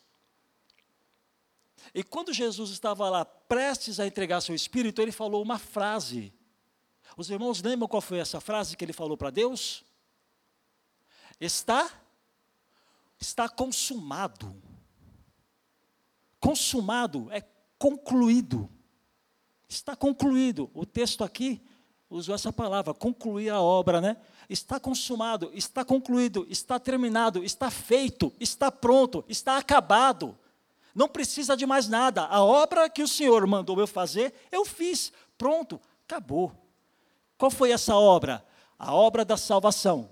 E 1.93 2.03
quando 2.03 2.33
Jesus 2.33 2.69
estava 2.71 3.09
lá 3.09 3.25
prestes 3.25 3.99
a 3.99 4.07
entregar 4.07 4.41
seu 4.41 4.53
espírito, 4.53 5.01
ele 5.01 5.11
falou 5.11 5.41
uma 5.41 5.57
frase. 5.57 6.33
Os 7.17 7.29
irmãos 7.29 7.61
lembram 7.61 7.87
qual 7.87 8.01
foi 8.01 8.19
essa 8.19 8.39
frase 8.39 8.77
que 8.77 8.85
ele 8.85 8.93
falou 8.93 9.17
para 9.17 9.29
Deus? 9.29 9.83
Está 11.39 11.91
está 13.19 13.49
consumado. 13.49 14.55
Consumado 16.39 17.27
é 17.31 17.43
concluído. 17.77 18.69
Está 19.67 19.95
concluído. 19.95 20.69
O 20.73 20.85
texto 20.85 21.23
aqui 21.23 21.61
usou 22.09 22.33
essa 22.33 22.51
palavra, 22.51 22.93
concluir 22.93 23.49
a 23.49 23.61
obra, 23.61 24.01
né? 24.01 24.17
Está 24.49 24.79
consumado, 24.79 25.51
está 25.53 25.85
concluído, 25.85 26.47
está 26.49 26.79
terminado, 26.79 27.43
está 27.43 27.69
feito, 27.69 28.33
está 28.39 28.71
pronto, 28.71 29.23
está 29.29 29.57
acabado. 29.57 30.35
Não 30.95 31.07
precisa 31.07 31.55
de 31.55 31.67
mais 31.67 31.87
nada. 31.87 32.25
A 32.25 32.43
obra 32.43 32.89
que 32.89 33.03
o 33.03 33.07
Senhor 33.07 33.45
mandou 33.45 33.79
eu 33.79 33.85
fazer, 33.85 34.33
eu 34.51 34.65
fiz. 34.65 35.13
Pronto, 35.37 35.79
acabou. 36.07 36.51
Qual 37.37 37.51
foi 37.51 37.71
essa 37.71 37.95
obra? 37.95 38.43
A 38.77 38.93
obra 38.93 39.23
da 39.23 39.37
salvação. 39.37 40.09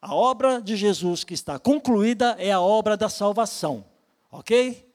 A 0.00 0.14
obra 0.14 0.60
de 0.60 0.76
Jesus 0.76 1.24
que 1.24 1.34
está 1.34 1.58
concluída 1.58 2.36
é 2.38 2.52
a 2.52 2.60
obra 2.60 2.96
da 2.96 3.08
salvação, 3.08 3.84
ok? 4.30 4.86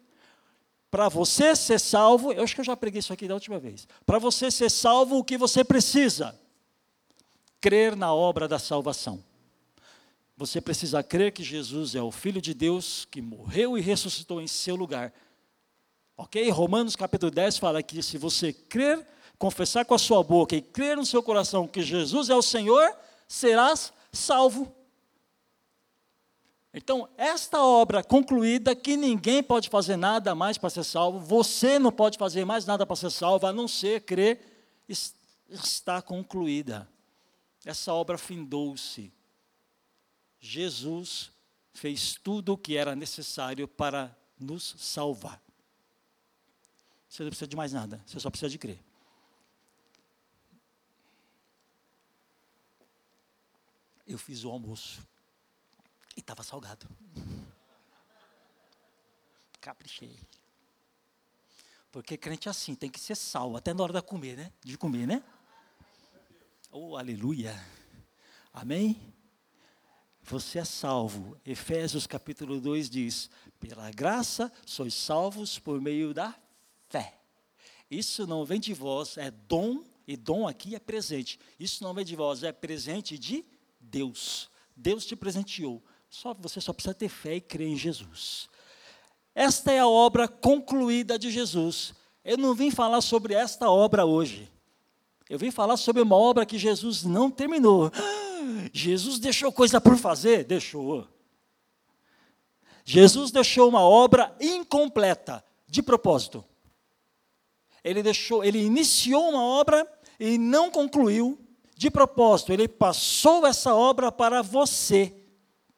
Para 0.90 1.10
você 1.10 1.56
ser 1.56 1.80
salvo, 1.80 2.32
eu 2.32 2.44
acho 2.44 2.56
que 2.56 2.62
eu 2.62 2.66
já 2.66 2.78
preguei 2.78 3.00
isso 3.00 3.12
aqui 3.12 3.28
da 3.28 3.34
última 3.34 3.60
vez. 3.60 3.88
Para 4.06 4.20
você 4.20 4.50
ser 4.50 4.70
salvo, 4.70 5.18
o 5.18 5.24
que 5.24 5.38
você 5.38 5.64
precisa? 5.64 6.40
Crer 7.60 7.96
na 7.96 8.14
obra 8.14 8.48
da 8.48 8.60
salvação. 8.60 9.24
Você 10.38 10.62
precisa 10.62 11.04
crer 11.04 11.32
que 11.32 11.44
Jesus 11.44 11.96
é 11.96 12.02
o 12.02 12.12
Filho 12.12 12.42
de 12.42 12.54
Deus 12.54 13.06
que 13.06 13.22
morreu 13.22 13.78
e 13.78 13.82
ressuscitou 13.82 14.42
em 14.42 14.48
seu 14.48 14.76
lugar. 14.76 15.14
Ok? 16.16 16.50
Romanos 16.50 16.96
capítulo 16.96 17.32
10 17.32 17.58
fala 17.58 17.84
que 17.84 18.02
se 18.02 18.18
você 18.18 18.54
crer, 18.54 19.06
confessar 19.38 19.86
com 19.86 19.96
a 19.96 20.00
sua 20.00 20.24
boca 20.24 20.56
e 20.56 20.62
crer 20.62 20.96
no 20.96 21.06
seu 21.06 21.22
coração 21.24 21.68
que 21.68 21.82
Jesus 21.82 22.30
é 22.30 22.36
o 22.36 22.42
Senhor, 22.42 22.96
serás 23.28 23.92
salvo. 24.12 24.72
Então, 26.74 27.08
esta 27.18 27.64
obra 27.64 28.04
concluída, 28.04 28.76
que 28.76 28.98
ninguém 28.98 29.44
pode 29.44 29.70
fazer 29.70 29.96
nada 29.96 30.34
mais 30.34 30.58
para 30.58 30.72
ser 30.72 30.84
salvo, 30.84 31.20
você 31.20 31.78
não 31.78 31.92
pode 31.92 32.18
fazer 32.18 32.46
mais 32.46 32.66
nada 32.66 32.84
para 32.84 32.96
ser 32.96 33.12
salvo, 33.12 33.46
a 33.46 33.54
não 33.54 33.68
ser 33.68 34.02
crer, 34.02 34.74
está 35.48 36.02
concluída. 36.02 36.90
Essa 37.64 37.94
obra 37.94 38.18
findou-se. 38.18 39.14
Jesus 40.40 41.32
fez 41.74 42.16
tudo 42.16 42.54
o 42.54 42.58
que 42.58 42.76
era 42.76 42.96
necessário 42.96 43.68
para 43.68 44.16
nos 44.40 44.76
salvar. 44.80 45.40
Você 47.08 47.22
não 47.22 47.30
precisa 47.30 47.48
de 47.48 47.56
mais 47.56 47.72
nada, 47.72 48.02
você 48.04 48.20
só 48.20 48.32
precisa 48.32 48.50
de 48.50 48.58
crer. 48.58 48.80
Eu 54.08 54.18
fiz 54.18 54.44
o 54.44 54.50
almoço 54.50 55.13
e 56.16 56.20
estava 56.20 56.44
salgado. 56.44 56.88
Caprichei. 59.60 60.20
Porque 61.92 62.18
crente 62.18 62.48
é 62.48 62.52
assim, 62.52 62.76
tem 62.76 62.90
que 62.90 63.00
ser 63.00 63.16
sal, 63.16 63.56
até 63.56 63.74
na 63.74 63.84
hora 63.84 63.94
de 63.94 64.02
comer, 64.02 64.36
né? 64.36 64.52
De 64.62 64.78
comer, 64.78 65.06
né? 65.06 65.24
Oh, 66.72 66.98
aleluia. 66.98 67.54
Amém? 68.52 69.14
Você 70.24 70.60
é 70.60 70.66
salvo. 70.66 71.40
Efésios 71.46 72.08
capítulo 72.08 72.60
2 72.60 72.90
diz: 72.90 73.30
Pela 73.60 73.92
graça 73.92 74.52
sois 74.66 74.94
salvos 74.94 75.60
por 75.60 75.80
meio 75.80 76.14
da 76.14 76.36
fé. 76.90 77.20
Isso 77.92 78.26
não 78.26 78.44
vem 78.44 78.60
de 78.60 78.74
vós, 78.74 79.18
é 79.18 79.30
dom, 79.30 79.84
e 80.08 80.18
dom 80.18 80.48
aqui 80.48 80.76
é 80.76 80.80
presente. 80.80 81.40
Isso 81.60 81.84
não 81.84 81.94
vem 81.94 82.04
de 82.04 82.16
vós, 82.16 82.42
é 82.42 82.52
presente 82.52 83.20
de 83.20 83.46
Deus. 83.80 84.50
Deus 84.76 85.06
te 85.06 85.16
presenteou. 85.16 85.84
Só 86.14 86.32
você 86.32 86.62
só 86.62 86.72
precisa 86.72 86.94
ter 86.94 87.10
fé 87.10 87.38
e 87.38 87.42
crer 87.42 87.70
em 87.70 87.76
Jesus. 87.76 88.48
Esta 89.34 89.72
é 89.72 89.80
a 89.80 89.88
obra 89.88 90.28
concluída 90.28 91.18
de 91.18 91.32
Jesus. 91.32 91.92
Eu 92.24 92.38
não 92.38 92.54
vim 92.54 92.70
falar 92.70 93.02
sobre 93.02 93.34
esta 93.34 93.68
obra 93.72 94.06
hoje. 94.06 94.48
Eu 95.28 95.40
vim 95.40 95.50
falar 95.50 95.76
sobre 95.76 96.04
uma 96.04 96.16
obra 96.16 96.46
que 96.46 96.56
Jesus 96.56 97.04
não 97.04 97.32
terminou. 97.32 97.92
Jesus 98.72 99.18
deixou 99.18 99.52
coisa 99.52 99.82
por 99.82 99.98
fazer? 99.98 100.44
Deixou. 100.44 101.08
Jesus 102.86 103.32
deixou 103.32 103.68
uma 103.68 103.82
obra 103.82 104.38
incompleta, 104.40 105.44
de 105.66 105.82
propósito. 105.82 106.46
Ele 107.84 108.04
deixou, 108.04 108.44
ele 108.44 108.60
iniciou 108.64 109.30
uma 109.30 109.42
obra 109.42 109.92
e 110.20 110.38
não 110.38 110.70
concluiu 110.70 111.40
de 111.76 111.90
propósito. 111.90 112.54
Ele 112.54 112.68
passou 112.68 113.48
essa 113.48 113.74
obra 113.74 114.12
para 114.12 114.44
você, 114.44 115.23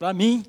para 0.06 0.14
mim, 0.14 0.46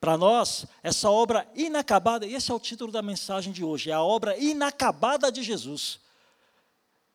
para 0.00 0.16
nós, 0.16 0.66
essa 0.84 1.10
obra 1.10 1.50
inacabada, 1.52 2.24
e 2.24 2.32
esse 2.32 2.48
é 2.48 2.54
o 2.54 2.60
título 2.60 2.92
da 2.92 3.02
mensagem 3.02 3.52
de 3.52 3.64
hoje, 3.64 3.90
é 3.90 3.92
a 3.92 4.00
obra 4.00 4.38
inacabada 4.38 5.32
de 5.32 5.42
Jesus. 5.42 5.98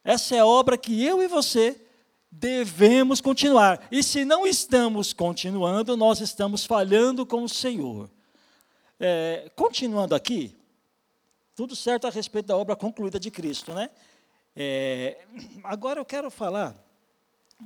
Essa 0.03 0.35
é 0.35 0.39
a 0.39 0.45
obra 0.45 0.77
que 0.77 1.01
eu 1.01 1.23
e 1.23 1.27
você 1.29 1.81
devemos 2.29 3.21
continuar. 3.21 3.87
E 3.89 4.03
se 4.03 4.25
não 4.25 4.45
estamos 4.45 5.13
continuando, 5.13 5.95
nós 5.95 6.19
estamos 6.19 6.65
falhando 6.65 7.25
com 7.25 7.45
o 7.45 7.49
Senhor. 7.49 8.09
É, 8.99 9.49
continuando 9.55 10.15
aqui, 10.15 10.53
tudo 11.55 11.77
certo 11.77 12.07
a 12.07 12.09
respeito 12.09 12.47
da 12.47 12.57
obra 12.57 12.75
concluída 12.75 13.17
de 13.17 13.31
Cristo, 13.31 13.73
né? 13.73 13.89
É, 14.53 15.17
agora 15.63 16.01
eu 16.01 16.05
quero 16.05 16.29
falar 16.29 16.75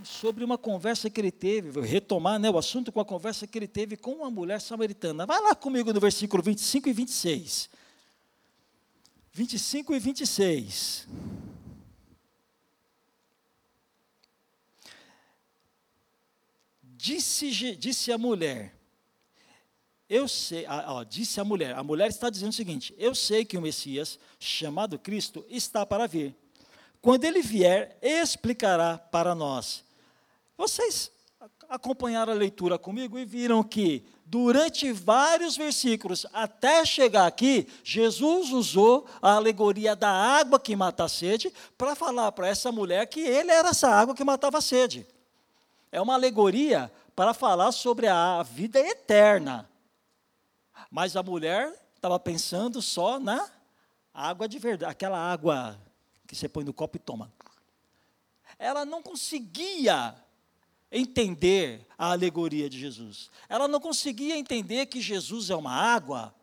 sobre 0.04 0.44
uma 0.44 0.58
conversa 0.58 1.10
que 1.10 1.20
ele 1.20 1.32
teve, 1.32 1.70
vou 1.70 1.84
retomar 1.84 2.40
né, 2.40 2.50
o 2.50 2.58
assunto 2.58 2.92
com 2.92 3.00
a 3.00 3.06
conversa 3.06 3.46
que 3.46 3.58
ele 3.58 3.68
teve 3.68 3.98
com 3.98 4.14
uma 4.14 4.32
mulher 4.32 4.62
samaritana. 4.62 5.26
Vai 5.26 5.42
lá 5.42 5.54
comigo 5.54 5.92
no 5.92 6.00
versículo 6.00 6.42
25 6.42 6.90
e 6.90 6.94
26. 6.94 7.70
25 9.34 9.96
e 9.96 10.00
26. 10.00 11.08
Disse, 16.84 17.76
disse 17.76 18.12
a 18.12 18.18
mulher, 18.18 18.76
eu 20.08 20.28
sei, 20.28 20.66
ó, 20.68 21.04
disse 21.04 21.40
a 21.40 21.44
mulher, 21.44 21.74
a 21.76 21.84
mulher 21.84 22.10
está 22.10 22.30
dizendo 22.30 22.50
o 22.50 22.56
seguinte: 22.56 22.94
eu 22.98 23.16
sei 23.16 23.44
que 23.44 23.58
o 23.58 23.62
Messias, 23.62 24.20
chamado 24.40 25.00
Cristo, 25.00 25.44
está 25.50 25.86
para 25.86 26.06
vir. 26.06 26.36
Quando 27.02 27.24
ele 27.24 27.42
vier, 27.42 27.98
explicará 28.02 28.98
para 28.98 29.34
nós. 29.34 29.84
Vocês 30.62 31.12
acompanharam 31.68 32.32
a 32.32 32.36
leitura 32.36 32.78
comigo 32.78 33.18
e 33.18 33.26
viram 33.26 33.64
que, 33.64 34.06
durante 34.24 34.92
vários 34.92 35.58
versículos, 35.58 36.24
até 36.32 36.86
chegar 36.86 37.26
aqui, 37.26 37.68
Jesus 37.84 38.52
usou 38.52 39.08
a 39.20 39.34
alegoria 39.38 39.96
da 39.96 40.12
água 40.12 40.60
que 40.60 40.76
mata 40.76 41.06
a 41.06 41.10
sede 41.10 41.52
para 41.76 41.96
falar 41.96 42.32
para 42.34 42.48
essa 42.48 42.72
mulher 42.72 43.08
que 43.08 43.22
ele 43.22 43.50
era 43.50 43.70
essa 43.70 43.90
água 43.90 44.14
que 44.14 44.24
matava 44.24 44.60
a 44.60 44.62
sede. 44.62 45.08
É 45.92 46.00
uma 46.00 46.14
alegoria 46.14 46.92
para 47.16 47.34
falar 47.34 47.72
sobre 47.72 48.06
a 48.06 48.44
vida 48.44 48.80
eterna. 48.80 49.68
Mas 50.92 51.16
a 51.16 51.24
mulher 51.24 51.74
estava 51.96 52.20
pensando 52.20 52.84
só 52.84 53.20
na 53.20 53.50
água 54.14 54.48
de 54.48 54.60
verdade, 54.60 54.92
aquela 54.92 55.18
água 55.18 55.76
que 56.28 56.36
você 56.36 56.48
põe 56.48 56.64
no 56.64 56.72
copo 56.72 56.98
e 56.98 57.00
toma. 57.00 57.34
Ela 58.60 58.86
não 58.86 59.02
conseguia 59.02 60.16
entender 60.92 61.86
a 61.98 62.12
alegoria 62.12 62.70
de 62.70 62.80
Jesus. 62.80 63.30
Ela 63.48 63.68
não 63.68 63.80
conseguia 63.80 64.38
entender 64.38 64.88
que 64.88 65.00
Jesus 65.00 65.50
é 65.50 65.56
uma 65.56 65.72
água 65.72 66.36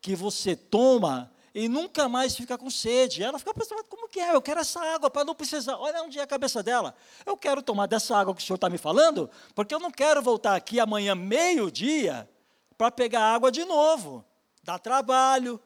que 0.00 0.14
você 0.14 0.54
toma 0.54 1.32
e 1.52 1.68
nunca 1.68 2.08
mais 2.08 2.36
fica 2.36 2.56
com 2.56 2.70
sede. 2.70 3.22
Ela 3.22 3.38
fica 3.38 3.52
pensando, 3.52 3.82
como 3.84 4.08
que 4.08 4.20
é? 4.20 4.34
Eu 4.34 4.42
quero 4.42 4.60
essa 4.60 4.78
água 4.94 5.10
para 5.10 5.24
não 5.24 5.34
precisar. 5.34 5.76
Olha 5.76 6.02
onde 6.02 6.18
é 6.18 6.22
a 6.22 6.26
cabeça 6.26 6.62
dela. 6.62 6.94
Eu 7.24 7.36
quero 7.36 7.62
tomar 7.62 7.86
dessa 7.86 8.16
água 8.16 8.34
que 8.34 8.42
o 8.42 8.44
senhor 8.44 8.56
está 8.56 8.68
me 8.68 8.78
falando, 8.78 9.28
porque 9.54 9.74
eu 9.74 9.80
não 9.80 9.90
quero 9.90 10.22
voltar 10.22 10.54
aqui 10.54 10.78
amanhã, 10.78 11.14
meio-dia, 11.14 12.28
para 12.76 12.90
pegar 12.90 13.34
água 13.34 13.50
de 13.50 13.64
novo. 13.64 14.24
Dá 14.62 14.78
trabalho, 14.78 15.58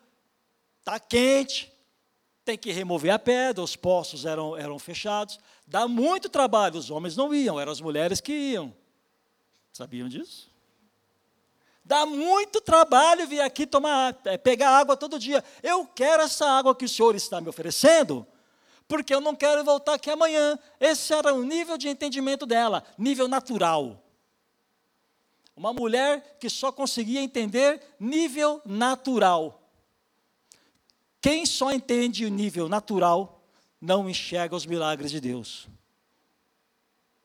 está 0.79 1.01
quente, 1.01 1.73
tem 2.45 2.57
que 2.57 2.73
remover 2.73 3.13
a 3.13 3.19
pedra, 3.19 3.63
os 3.63 3.77
poços 3.77 4.25
eram, 4.25 4.57
eram 4.57 4.79
fechados. 4.79 5.39
Dá 5.71 5.87
muito 5.87 6.29
trabalho, 6.29 6.81
os 6.81 6.91
homens 6.91 7.17
não 7.17 7.33
iam, 7.33 7.61
eram 7.61 7.71
as 7.71 7.81
mulheres 7.81 8.21
que 8.21 8.33
iam. 8.33 8.75
Sabiam 9.73 10.09
disso? 10.09 10.51
Dá 11.85 12.05
muito 12.05 12.61
trabalho 12.61 13.25
vir 13.29 13.41
aqui 13.41 13.65
tomar, 13.65 14.19
é, 14.25 14.37
pegar 14.37 14.71
água 14.71 14.97
todo 14.97 15.17
dia. 15.17 15.45
Eu 15.63 15.87
quero 15.87 16.25
essa 16.25 16.45
água 16.45 16.75
que 16.75 16.87
o 16.87 16.89
Senhor 16.89 17.15
está 17.15 17.41
me 17.41 17.49
oferecendo, 17.49 18.27
porque 18.89 19.15
eu 19.15 19.21
não 19.21 19.33
quero 19.37 19.63
voltar 19.63 19.95
aqui 19.95 20.11
amanhã. 20.11 20.59
Esse 20.81 21.15
era 21.15 21.33
o 21.33 21.45
nível 21.45 21.79
de 21.79 21.89
entendimento 21.89 22.47
dela, 22.47 22.83
nível 22.99 23.29
natural. 23.29 24.03
Uma 25.55 25.73
mulher 25.73 26.37
que 26.41 26.51
só 26.51 26.73
conseguia 26.73 27.21
entender 27.21 27.81
nível 28.01 28.61
natural. 28.67 29.71
Quem 31.23 31.47
só 31.47 31.71
entende 31.71 32.27
o 32.27 32.29
nível 32.29 32.69
natural 32.69 33.40
não 33.81 34.09
enxerga 34.09 34.55
os 34.55 34.67
milagres 34.67 35.11
de 35.11 35.21
Deus. 35.21 35.69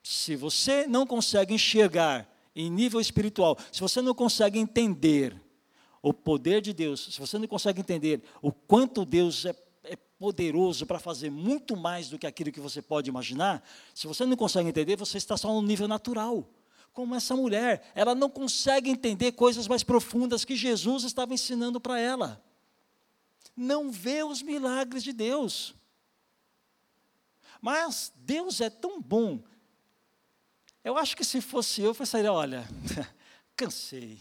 Se 0.03 0.35
você 0.35 0.85
não 0.87 1.05
consegue 1.05 1.53
enxergar 1.53 2.29
em 2.55 2.69
nível 2.69 3.01
espiritual, 3.01 3.57
se 3.71 3.81
você 3.81 4.01
não 4.01 4.13
consegue 4.13 4.59
entender 4.59 5.35
o 6.01 6.13
poder 6.13 6.61
de 6.61 6.71
Deus, 6.71 7.09
se 7.11 7.19
você 7.19 7.37
não 7.37 7.47
consegue 7.47 7.81
entender 7.81 8.21
o 8.41 8.51
quanto 8.51 9.03
Deus 9.03 9.45
é, 9.45 9.55
é 9.83 9.95
poderoso 9.95 10.85
para 10.85 10.99
fazer 10.99 11.29
muito 11.29 11.75
mais 11.75 12.09
do 12.09 12.19
que 12.19 12.27
aquilo 12.27 12.51
que 12.51 12.59
você 12.59 12.81
pode 12.81 13.09
imaginar, 13.09 13.67
se 13.93 14.07
você 14.07 14.25
não 14.25 14.37
consegue 14.37 14.69
entender, 14.69 14.95
você 14.95 15.17
está 15.17 15.35
só 15.35 15.51
no 15.51 15.61
nível 15.61 15.87
natural. 15.87 16.47
Como 16.93 17.15
essa 17.15 17.35
mulher, 17.35 17.91
ela 17.93 18.15
não 18.15 18.29
consegue 18.29 18.89
entender 18.89 19.33
coisas 19.33 19.67
mais 19.67 19.83
profundas 19.83 20.45
que 20.45 20.55
Jesus 20.55 21.03
estava 21.03 21.33
ensinando 21.33 21.81
para 21.81 21.99
ela 21.99 22.41
não 23.55 23.89
vê 23.89 24.23
os 24.23 24.41
milagres 24.41 25.03
de 25.03 25.13
Deus. 25.13 25.73
Mas 27.65 28.13
Deus 28.17 28.61
é 28.61 28.69
tão 28.69 29.01
bom. 29.01 29.39
Eu 30.83 30.99
acho 30.99 31.17
que 31.17 31.23
se 31.25 31.41
fosse 31.41 31.81
eu, 31.81 31.87
eu 31.87 31.95
pensaria, 31.95 32.31
olha, 32.31 32.63
cansei. 33.57 34.19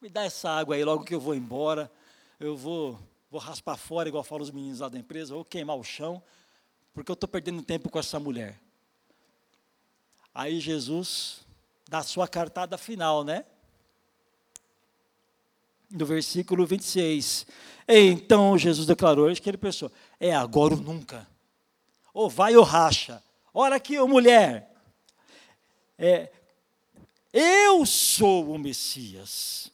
Me 0.00 0.08
dá 0.08 0.24
essa 0.24 0.48
água 0.48 0.74
aí 0.74 0.82
logo 0.82 1.04
que 1.04 1.14
eu 1.14 1.20
vou 1.20 1.34
embora. 1.34 1.92
Eu 2.38 2.56
vou, 2.56 2.98
vou 3.30 3.38
raspar 3.38 3.76
fora, 3.76 4.08
igual 4.08 4.24
falam 4.24 4.44
os 4.44 4.50
meninos 4.50 4.80
lá 4.80 4.88
da 4.88 4.98
empresa, 4.98 5.34
vou 5.34 5.44
queimar 5.44 5.76
o 5.76 5.84
chão, 5.84 6.22
porque 6.94 7.10
eu 7.10 7.12
estou 7.12 7.28
perdendo 7.28 7.62
tempo 7.62 7.90
com 7.90 7.98
essa 7.98 8.18
mulher. 8.18 8.58
Aí 10.34 10.58
Jesus 10.58 11.46
dá 11.86 11.98
a 11.98 12.02
sua 12.02 12.26
cartada 12.26 12.78
final, 12.78 13.22
né? 13.24 13.44
no 15.90 16.06
versículo 16.06 16.64
26. 16.64 17.46
Então 17.86 18.56
Jesus 18.56 18.86
declarou, 18.86 19.28
acho 19.28 19.42
que 19.42 19.50
ele 19.50 19.58
pensou, 19.58 19.92
é 20.18 20.34
agora 20.34 20.72
ou 20.72 20.80
nunca. 20.80 21.28
Ou 22.12 22.28
vai 22.28 22.56
ou 22.56 22.64
racha. 22.64 23.22
Olha 23.52 23.76
aqui, 23.76 23.98
ô 23.98 24.06
mulher. 24.06 24.70
É, 25.98 26.30
eu 27.32 27.84
sou 27.86 28.52
o 28.52 28.58
Messias. 28.58 29.70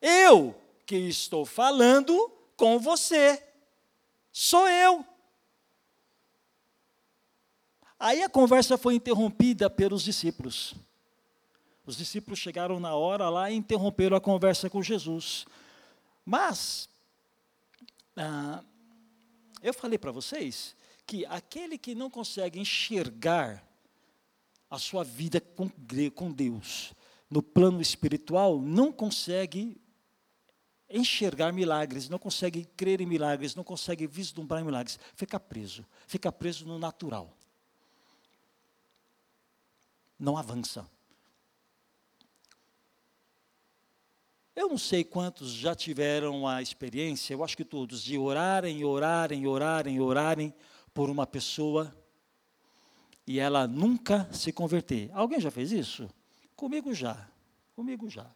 Eu 0.00 0.54
que 0.84 0.96
estou 0.96 1.44
falando 1.44 2.30
com 2.56 2.78
você. 2.78 3.42
Sou 4.32 4.68
eu. 4.68 5.04
Aí 7.98 8.22
a 8.22 8.28
conversa 8.28 8.76
foi 8.76 8.94
interrompida 8.94 9.70
pelos 9.70 10.02
discípulos. 10.02 10.74
Os 11.86 11.96
discípulos 11.96 12.38
chegaram 12.38 12.80
na 12.80 12.94
hora 12.94 13.28
lá 13.28 13.50
e 13.50 13.54
interromperam 13.54 14.16
a 14.16 14.20
conversa 14.20 14.68
com 14.68 14.82
Jesus. 14.82 15.46
Mas, 16.24 16.88
ah, 18.16 18.62
Eu 19.62 19.72
falei 19.72 19.98
para 19.98 20.12
vocês 20.12 20.76
que 21.06 21.24
aquele 21.26 21.78
que 21.78 21.94
não 21.94 22.10
consegue 22.10 22.58
enxergar 22.58 23.64
a 24.68 24.78
sua 24.78 25.04
vida 25.04 25.40
com, 25.40 26.32
Deus 26.32 26.92
no 27.30 27.42
plano 27.42 27.80
espiritual 27.80 28.60
não 28.60 28.92
consegue 28.92 29.80
enxergar 30.90 31.52
milagres, 31.52 32.08
não 32.08 32.18
consegue 32.18 32.64
crer 32.76 33.00
em 33.00 33.06
milagres, 33.06 33.54
não 33.54 33.64
consegue 33.64 34.06
vislumbrar 34.06 34.64
milagres, 34.64 34.98
fica 35.14 35.38
preso, 35.38 35.84
fica 36.06 36.30
preso 36.30 36.66
no 36.66 36.78
natural. 36.78 37.32
Não 40.18 40.36
avança. 40.36 40.88
Eu 44.54 44.68
não 44.68 44.78
sei 44.78 45.04
quantos 45.04 45.52
já 45.52 45.74
tiveram 45.74 46.48
a 46.48 46.62
experiência, 46.62 47.34
eu 47.34 47.44
acho 47.44 47.56
que 47.56 47.64
todos, 47.64 48.02
de 48.02 48.16
orarem, 48.16 48.84
orarem, 48.84 49.46
orarem, 49.46 50.00
orarem 50.00 50.54
por 50.96 51.10
uma 51.10 51.26
pessoa 51.26 51.94
e 53.26 53.38
ela 53.38 53.66
nunca 53.66 54.26
se 54.32 54.50
converter. 54.50 55.10
Alguém 55.12 55.38
já 55.38 55.50
fez 55.50 55.70
isso? 55.70 56.08
Comigo 56.56 56.94
já. 56.94 57.28
Comigo 57.74 58.08
já. 58.08 58.26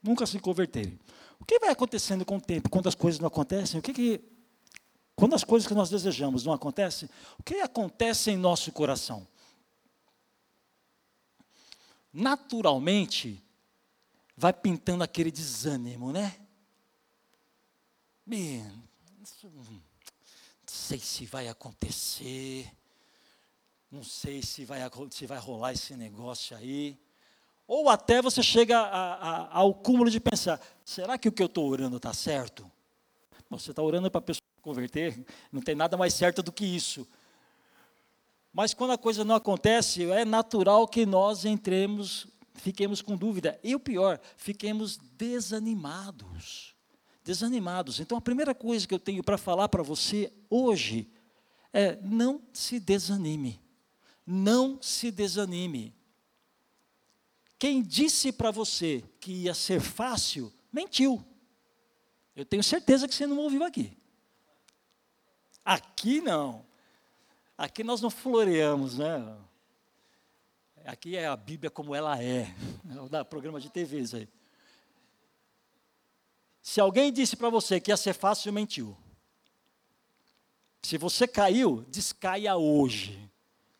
Nunca 0.00 0.24
se 0.24 0.38
converterem. 0.38 1.00
O 1.40 1.44
que 1.44 1.58
vai 1.58 1.70
acontecendo 1.70 2.24
com 2.24 2.36
o 2.36 2.40
tempo, 2.40 2.70
quando 2.70 2.86
as 2.86 2.94
coisas 2.94 3.18
não 3.18 3.26
acontecem? 3.26 3.80
O 3.80 3.82
que, 3.82 3.92
que 3.92 4.20
quando 5.16 5.34
as 5.34 5.42
coisas 5.42 5.66
que 5.66 5.74
nós 5.74 5.90
desejamos 5.90 6.44
não 6.44 6.52
acontecem, 6.52 7.08
o 7.36 7.42
que 7.42 7.56
acontece 7.56 8.30
em 8.30 8.36
nosso 8.36 8.70
coração? 8.70 9.26
Naturalmente, 12.12 13.42
vai 14.36 14.52
pintando 14.52 15.02
aquele 15.02 15.32
desânimo, 15.32 16.12
né? 16.12 16.36
Bem, 18.24 18.62
não 19.18 19.24
sei 20.84 20.98
se 20.98 21.24
vai 21.24 21.48
acontecer, 21.48 22.70
não 23.90 24.04
sei 24.04 24.42
se 24.42 24.66
vai, 24.66 24.80
se 25.10 25.26
vai 25.26 25.38
rolar 25.38 25.72
esse 25.72 25.96
negócio 25.96 26.54
aí. 26.54 26.98
Ou 27.66 27.88
até 27.88 28.20
você 28.20 28.42
chega 28.42 28.78
a, 28.78 29.14
a, 29.14 29.58
ao 29.58 29.72
cúmulo 29.72 30.10
de 30.10 30.20
pensar: 30.20 30.60
será 30.84 31.16
que 31.16 31.26
o 31.26 31.32
que 31.32 31.42
eu 31.42 31.46
estou 31.46 31.66
orando 31.70 31.96
está 31.96 32.12
certo? 32.12 32.70
Você 33.48 33.70
está 33.70 33.82
orando 33.82 34.10
para 34.10 34.18
a 34.18 34.22
pessoa 34.22 34.42
converter, 34.60 35.24
não 35.50 35.62
tem 35.62 35.74
nada 35.74 35.96
mais 35.96 36.12
certo 36.12 36.42
do 36.42 36.52
que 36.52 36.66
isso. 36.66 37.08
Mas 38.52 38.74
quando 38.74 38.92
a 38.92 38.98
coisa 38.98 39.24
não 39.24 39.34
acontece, 39.34 40.04
é 40.10 40.24
natural 40.24 40.86
que 40.86 41.06
nós 41.06 41.46
entremos, 41.46 42.26
fiquemos 42.54 43.00
com 43.00 43.16
dúvida. 43.16 43.58
E 43.64 43.74
o 43.74 43.80
pior, 43.80 44.20
fiquemos 44.36 44.98
desanimados. 45.16 46.73
Desanimados. 47.24 48.00
Então 48.00 48.18
a 48.18 48.20
primeira 48.20 48.54
coisa 48.54 48.86
que 48.86 48.94
eu 48.94 48.98
tenho 48.98 49.24
para 49.24 49.38
falar 49.38 49.68
para 49.68 49.82
você 49.82 50.32
hoje 50.50 51.10
é: 51.72 51.96
não 52.02 52.42
se 52.52 52.78
desanime. 52.78 53.60
Não 54.26 54.80
se 54.80 55.10
desanime. 55.10 55.94
Quem 57.58 57.82
disse 57.82 58.30
para 58.30 58.50
você 58.50 59.02
que 59.20 59.32
ia 59.32 59.54
ser 59.54 59.80
fácil, 59.80 60.52
mentiu. 60.70 61.24
Eu 62.36 62.44
tenho 62.44 62.62
certeza 62.62 63.08
que 63.08 63.14
você 63.14 63.26
não 63.26 63.38
ouviu 63.38 63.64
aqui. 63.64 63.96
Aqui 65.64 66.20
não. 66.20 66.66
Aqui 67.56 67.82
nós 67.82 68.00
não 68.02 68.10
floreamos, 68.10 68.98
né? 68.98 69.36
Aqui 70.84 71.16
é 71.16 71.26
a 71.26 71.36
Bíblia 71.36 71.70
como 71.70 71.94
ela 71.94 72.22
é. 72.22 72.54
É 73.14 73.20
o 73.20 73.24
programa 73.24 73.58
de 73.58 73.70
TV 73.70 74.04
aí. 74.12 74.28
Se 76.64 76.80
alguém 76.80 77.12
disse 77.12 77.36
para 77.36 77.50
você 77.50 77.78
que 77.78 77.90
ia 77.90 77.96
ser 77.96 78.14
fácil, 78.14 78.50
mentiu. 78.50 78.96
Se 80.82 80.96
você 80.96 81.28
caiu, 81.28 81.84
descaia 81.90 82.56
hoje. 82.56 83.30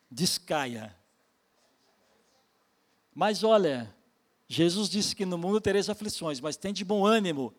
Descaia. 0.09 0.95
Mas 3.11 3.43
olha, 3.43 3.91
Jesus 4.47 4.87
disse 4.87 5.15
que 5.15 5.25
no 5.25 5.35
mundo 5.35 5.59
tereis 5.59 5.89
aflições, 5.89 6.39
mas 6.39 6.57
tem 6.57 6.71
de 6.71 6.85
bom 6.85 7.03
ânimo. 7.03 7.55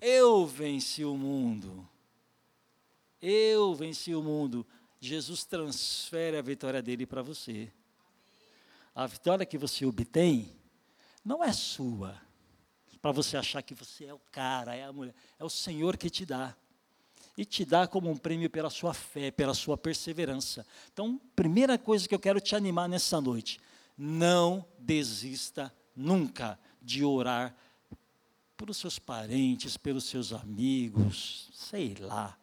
Eu 0.00 0.46
venci 0.46 1.04
o 1.04 1.14
mundo. 1.14 1.86
Eu 3.20 3.74
venci 3.74 4.14
o 4.14 4.22
mundo. 4.22 4.66
Jesus 4.98 5.44
transfere 5.44 6.38
a 6.38 6.42
vitória 6.42 6.80
dele 6.80 7.04
para 7.04 7.20
você. 7.20 7.70
A 8.94 9.06
vitória 9.06 9.44
que 9.44 9.58
você 9.58 9.84
obtém 9.84 10.50
não 11.22 11.44
é 11.44 11.52
sua, 11.52 12.18
para 13.04 13.12
você 13.12 13.36
achar 13.36 13.60
que 13.60 13.74
você 13.74 14.06
é 14.06 14.14
o 14.14 14.20
cara, 14.32 14.74
é 14.74 14.82
a 14.82 14.90
mulher. 14.90 15.14
É 15.38 15.44
o 15.44 15.50
Senhor 15.50 15.94
que 15.94 16.08
te 16.08 16.24
dá. 16.24 16.56
E 17.36 17.44
te 17.44 17.62
dá 17.62 17.86
como 17.86 18.10
um 18.10 18.16
prêmio 18.16 18.48
pela 18.48 18.70
sua 18.70 18.94
fé, 18.94 19.30
pela 19.30 19.52
sua 19.52 19.76
perseverança. 19.76 20.66
Então, 20.90 21.20
primeira 21.36 21.76
coisa 21.76 22.08
que 22.08 22.14
eu 22.14 22.18
quero 22.18 22.40
te 22.40 22.56
animar 22.56 22.88
nessa 22.88 23.20
noite 23.20 23.60
não 23.94 24.64
desista 24.78 25.70
nunca 25.94 26.58
de 26.80 27.04
orar 27.04 27.54
pelos 28.56 28.78
seus 28.78 28.98
parentes, 28.98 29.76
pelos 29.76 30.04
seus 30.04 30.32
amigos, 30.32 31.50
sei 31.52 31.96
lá. 32.00 32.38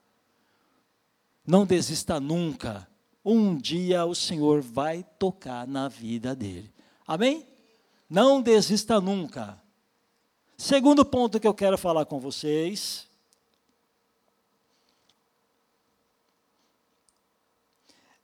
Não 1.43 1.65
desista 1.65 2.19
nunca. 2.19 2.87
Um 3.25 3.57
dia 3.57 4.05
o 4.05 4.13
Senhor 4.13 4.61
vai 4.61 5.03
tocar 5.17 5.65
na 5.65 5.87
vida 5.87 6.35
dele. 6.35 6.71
Amém? 7.07 7.47
Não 8.07 8.43
desista 8.43 9.01
nunca. 9.01 9.59
Segundo 10.63 11.03
ponto 11.03 11.39
que 11.39 11.47
eu 11.47 11.55
quero 11.55 11.75
falar 11.75 12.05
com 12.05 12.19
vocês. 12.19 13.09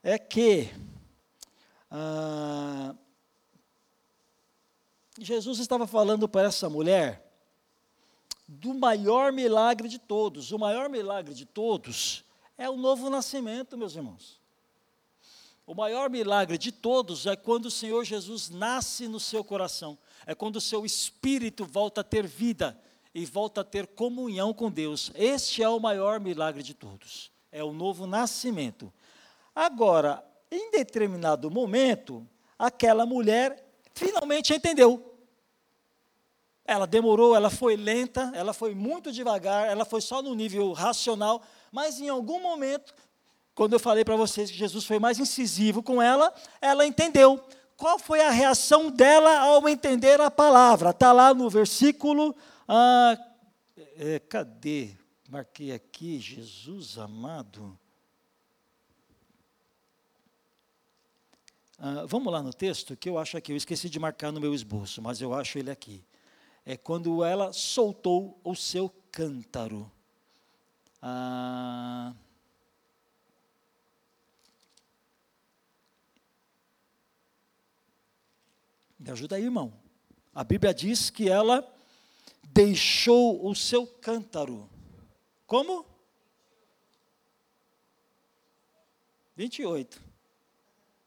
É 0.04 0.16
que 0.16 0.72
ah, 1.90 2.94
Jesus 5.18 5.58
estava 5.58 5.84
falando 5.84 6.28
para 6.28 6.46
essa 6.46 6.70
mulher 6.70 7.28
do 8.46 8.72
maior 8.72 9.32
milagre 9.32 9.88
de 9.88 9.98
todos. 9.98 10.52
O 10.52 10.60
maior 10.60 10.88
milagre 10.88 11.34
de 11.34 11.44
todos 11.44 12.24
é 12.56 12.70
o 12.70 12.76
novo 12.76 13.10
nascimento, 13.10 13.76
meus 13.76 13.96
irmãos. 13.96 14.37
O 15.68 15.74
maior 15.74 16.08
milagre 16.08 16.56
de 16.56 16.72
todos 16.72 17.26
é 17.26 17.36
quando 17.36 17.66
o 17.66 17.70
Senhor 17.70 18.02
Jesus 18.02 18.48
nasce 18.48 19.06
no 19.06 19.20
seu 19.20 19.44
coração. 19.44 19.98
É 20.26 20.34
quando 20.34 20.56
o 20.56 20.62
seu 20.62 20.86
espírito 20.86 21.66
volta 21.66 22.00
a 22.00 22.04
ter 22.04 22.26
vida 22.26 22.74
e 23.14 23.26
volta 23.26 23.60
a 23.60 23.64
ter 23.64 23.86
comunhão 23.86 24.54
com 24.54 24.70
Deus. 24.70 25.12
Este 25.14 25.62
é 25.62 25.68
o 25.68 25.78
maior 25.78 26.20
milagre 26.20 26.62
de 26.62 26.72
todos. 26.72 27.30
É 27.52 27.62
o 27.62 27.70
novo 27.70 28.06
nascimento. 28.06 28.90
Agora, 29.54 30.24
em 30.50 30.70
determinado 30.70 31.50
momento, 31.50 32.26
aquela 32.58 33.04
mulher 33.04 33.62
finalmente 33.92 34.54
entendeu. 34.54 35.18
Ela 36.64 36.86
demorou, 36.86 37.36
ela 37.36 37.50
foi 37.50 37.76
lenta, 37.76 38.32
ela 38.34 38.54
foi 38.54 38.74
muito 38.74 39.12
devagar, 39.12 39.68
ela 39.68 39.84
foi 39.84 40.00
só 40.00 40.22
no 40.22 40.34
nível 40.34 40.72
racional, 40.72 41.42
mas 41.70 42.00
em 42.00 42.08
algum 42.08 42.40
momento, 42.40 42.94
quando 43.58 43.72
eu 43.72 43.80
falei 43.80 44.04
para 44.04 44.14
vocês 44.14 44.48
que 44.48 44.56
Jesus 44.56 44.84
foi 44.84 45.00
mais 45.00 45.18
incisivo 45.18 45.82
com 45.82 46.00
ela, 46.00 46.32
ela 46.60 46.86
entendeu. 46.86 47.44
Qual 47.76 47.98
foi 47.98 48.20
a 48.20 48.30
reação 48.30 48.88
dela 48.88 49.36
ao 49.40 49.68
entender 49.68 50.20
a 50.20 50.30
palavra? 50.30 50.90
Está 50.90 51.12
lá 51.12 51.34
no 51.34 51.50
versículo. 51.50 52.36
Ah, 52.68 53.18
é, 53.96 54.20
cadê? 54.20 54.92
Marquei 55.28 55.72
aqui, 55.72 56.20
Jesus 56.20 56.98
amado. 56.98 57.76
Ah, 61.80 62.04
vamos 62.06 62.32
lá 62.32 62.40
no 62.40 62.54
texto, 62.54 62.96
que 62.96 63.08
eu 63.08 63.18
acho 63.18 63.36
aqui, 63.36 63.50
eu 63.50 63.56
esqueci 63.56 63.90
de 63.90 63.98
marcar 63.98 64.30
no 64.30 64.40
meu 64.40 64.54
esboço, 64.54 65.02
mas 65.02 65.20
eu 65.20 65.34
acho 65.34 65.58
ele 65.58 65.72
aqui 65.72 66.04
é 66.64 66.76
quando 66.76 67.24
ela 67.24 67.50
soltou 67.50 68.38
o 68.44 68.54
seu 68.54 68.88
cântaro. 69.10 69.90
Ah, 71.00 72.12
me 78.98 79.10
ajuda 79.10 79.36
aí, 79.36 79.44
irmão. 79.44 79.72
A 80.34 80.42
Bíblia 80.42 80.74
diz 80.74 81.10
que 81.10 81.28
ela 81.28 81.66
deixou 82.42 83.46
o 83.46 83.54
seu 83.54 83.86
cântaro. 83.86 84.68
Como? 85.46 85.86
28. 89.36 90.02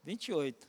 28. 0.04 0.68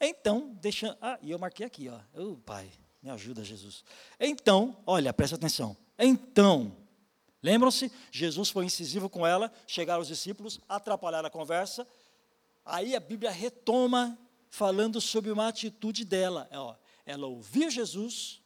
Então, 0.00 0.52
deixa. 0.60 0.98
Ah, 1.00 1.18
e 1.22 1.30
eu 1.30 1.38
marquei 1.38 1.64
aqui, 1.64 1.88
ó. 1.88 2.00
Oh, 2.14 2.36
pai, 2.36 2.70
me 3.02 3.10
ajuda, 3.10 3.44
Jesus. 3.44 3.84
Então, 4.18 4.76
olha, 4.86 5.12
presta 5.12 5.36
atenção. 5.36 5.76
Então, 5.98 6.76
lembram-se? 7.42 7.90
Jesus 8.10 8.50
foi 8.50 8.64
incisivo 8.64 9.08
com 9.08 9.26
ela, 9.26 9.52
chegaram 9.66 10.02
os 10.02 10.08
discípulos, 10.08 10.60
atrapalharam 10.68 11.28
a 11.28 11.30
conversa. 11.30 11.86
Aí 12.64 12.96
a 12.96 13.00
Bíblia 13.00 13.30
retoma 13.30 14.18
falando 14.48 15.00
sobre 15.00 15.30
uma 15.30 15.48
atitude 15.48 16.04
dela. 16.04 16.48
É, 16.50 17.12
ela 17.12 17.26
ouviu 17.26 17.70
Jesus, 17.70 18.40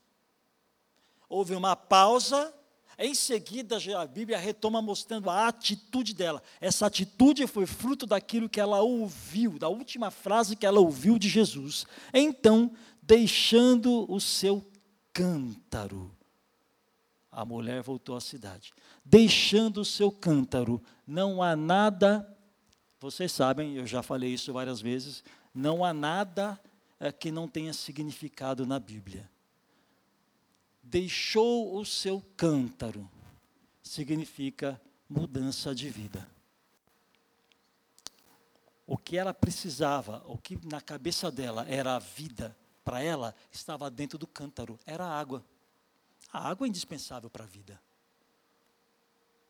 houve 1.29 1.55
uma 1.55 1.77
pausa, 1.77 2.53
Em 3.01 3.15
seguida, 3.15 3.79
a 3.97 4.07
Bíblia 4.07 4.37
retoma 4.37 4.83
mostrando 4.83 5.31
a 5.31 5.47
atitude 5.47 6.13
dela. 6.13 6.43
Essa 6.61 6.87
atitude 6.87 7.47
foi 7.47 7.65
fruto 7.65 8.05
daquilo 8.05 8.49
que 8.49 8.59
ela 8.59 8.81
ouviu, 8.81 9.57
da 9.57 9.69
última 9.69 10.11
frase 10.11 10.57
que 10.57 10.67
ela 10.67 10.81
ouviu 10.81 11.17
de 11.17 11.29
Jesus. 11.29 11.87
Então, 12.13 12.73
deixando 13.01 14.05
o 14.13 14.21
seu 14.21 14.69
cântaro, 15.13 16.13
a 17.31 17.45
mulher 17.45 17.83
voltou 17.83 18.17
à 18.17 18.21
cidade. 18.21 18.73
Deixando 19.05 19.83
o 19.83 19.85
seu 19.85 20.11
cântaro, 20.11 20.83
não 21.07 21.41
há 21.41 21.55
nada, 21.55 22.29
vocês 23.01 23.31
sabem, 23.31 23.77
eu 23.77 23.87
já 23.87 24.03
falei 24.03 24.35
isso 24.35 24.53
várias 24.53 24.81
vezes, 24.81 25.23
não 25.55 25.85
há 25.85 25.93
nada 25.93 26.61
é, 26.99 27.13
que 27.13 27.31
não 27.31 27.47
tenha 27.47 27.73
significado 27.73 28.67
na 28.67 28.79
Bíblia. 28.79 29.31
Deixou 30.83 31.77
o 31.77 31.85
seu 31.85 32.21
cântaro, 32.37 33.09
significa 33.83 34.81
mudança 35.09 35.75
de 35.75 35.89
vida. 35.89 36.29
O 38.87 38.97
que 38.97 39.17
ela 39.19 39.35
precisava, 39.35 40.25
o 40.27 40.39
que 40.39 40.59
na 40.67 40.81
cabeça 40.81 41.31
dela 41.31 41.67
era 41.69 41.95
a 41.95 41.99
vida, 41.99 42.57
para 42.83 43.03
ela 43.03 43.35
estava 43.53 43.91
dentro 43.91 44.19
do 44.19 44.27
cântaro, 44.27 44.79
era 44.87 45.05
a 45.05 45.21
água. 45.21 45.45
A 46.33 46.49
água 46.49 46.67
é 46.67 46.69
indispensável 46.69 47.29
para 47.29 47.45
a 47.45 47.47
vida. 47.47 47.81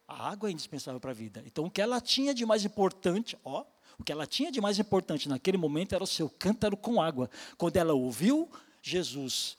A 0.09 0.31
água 0.31 0.49
é 0.49 0.53
indispensável 0.53 0.99
para 0.99 1.11
a 1.11 1.15
vida. 1.15 1.43
Então, 1.47 1.67
o 1.67 1.71
que 1.71 1.83
ela 1.83 2.01
tinha 2.01 2.33
de 2.33 2.47
mais 2.47 2.65
importante, 2.65 3.39
ó, 3.45 3.65
o 3.99 4.03
que 4.03 4.11
ela 4.11 4.27
tinha 4.27 4.51
de 4.51 4.59
mais 4.59 4.79
importante 4.79 5.29
naquele 5.29 5.59
momento 5.59 5.95
era 5.95 6.03
o 6.03 6.07
seu 6.07 6.31
cântaro 6.31 6.79
com 6.79 7.03
água. 7.03 7.29
Quando 7.59 7.77
ela 7.77 7.93
ouviu 7.93 8.51
Jesus 8.81 9.59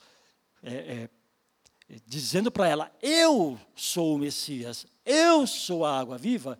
é, 0.62 1.08
é, 1.88 2.00
dizendo 2.06 2.50
para 2.50 2.68
ela: 2.68 2.92
Eu 3.00 3.58
sou 3.76 4.16
o 4.16 4.18
Messias, 4.18 4.86
eu 5.04 5.46
sou 5.46 5.84
a 5.84 5.98
água 5.98 6.18
viva, 6.18 6.58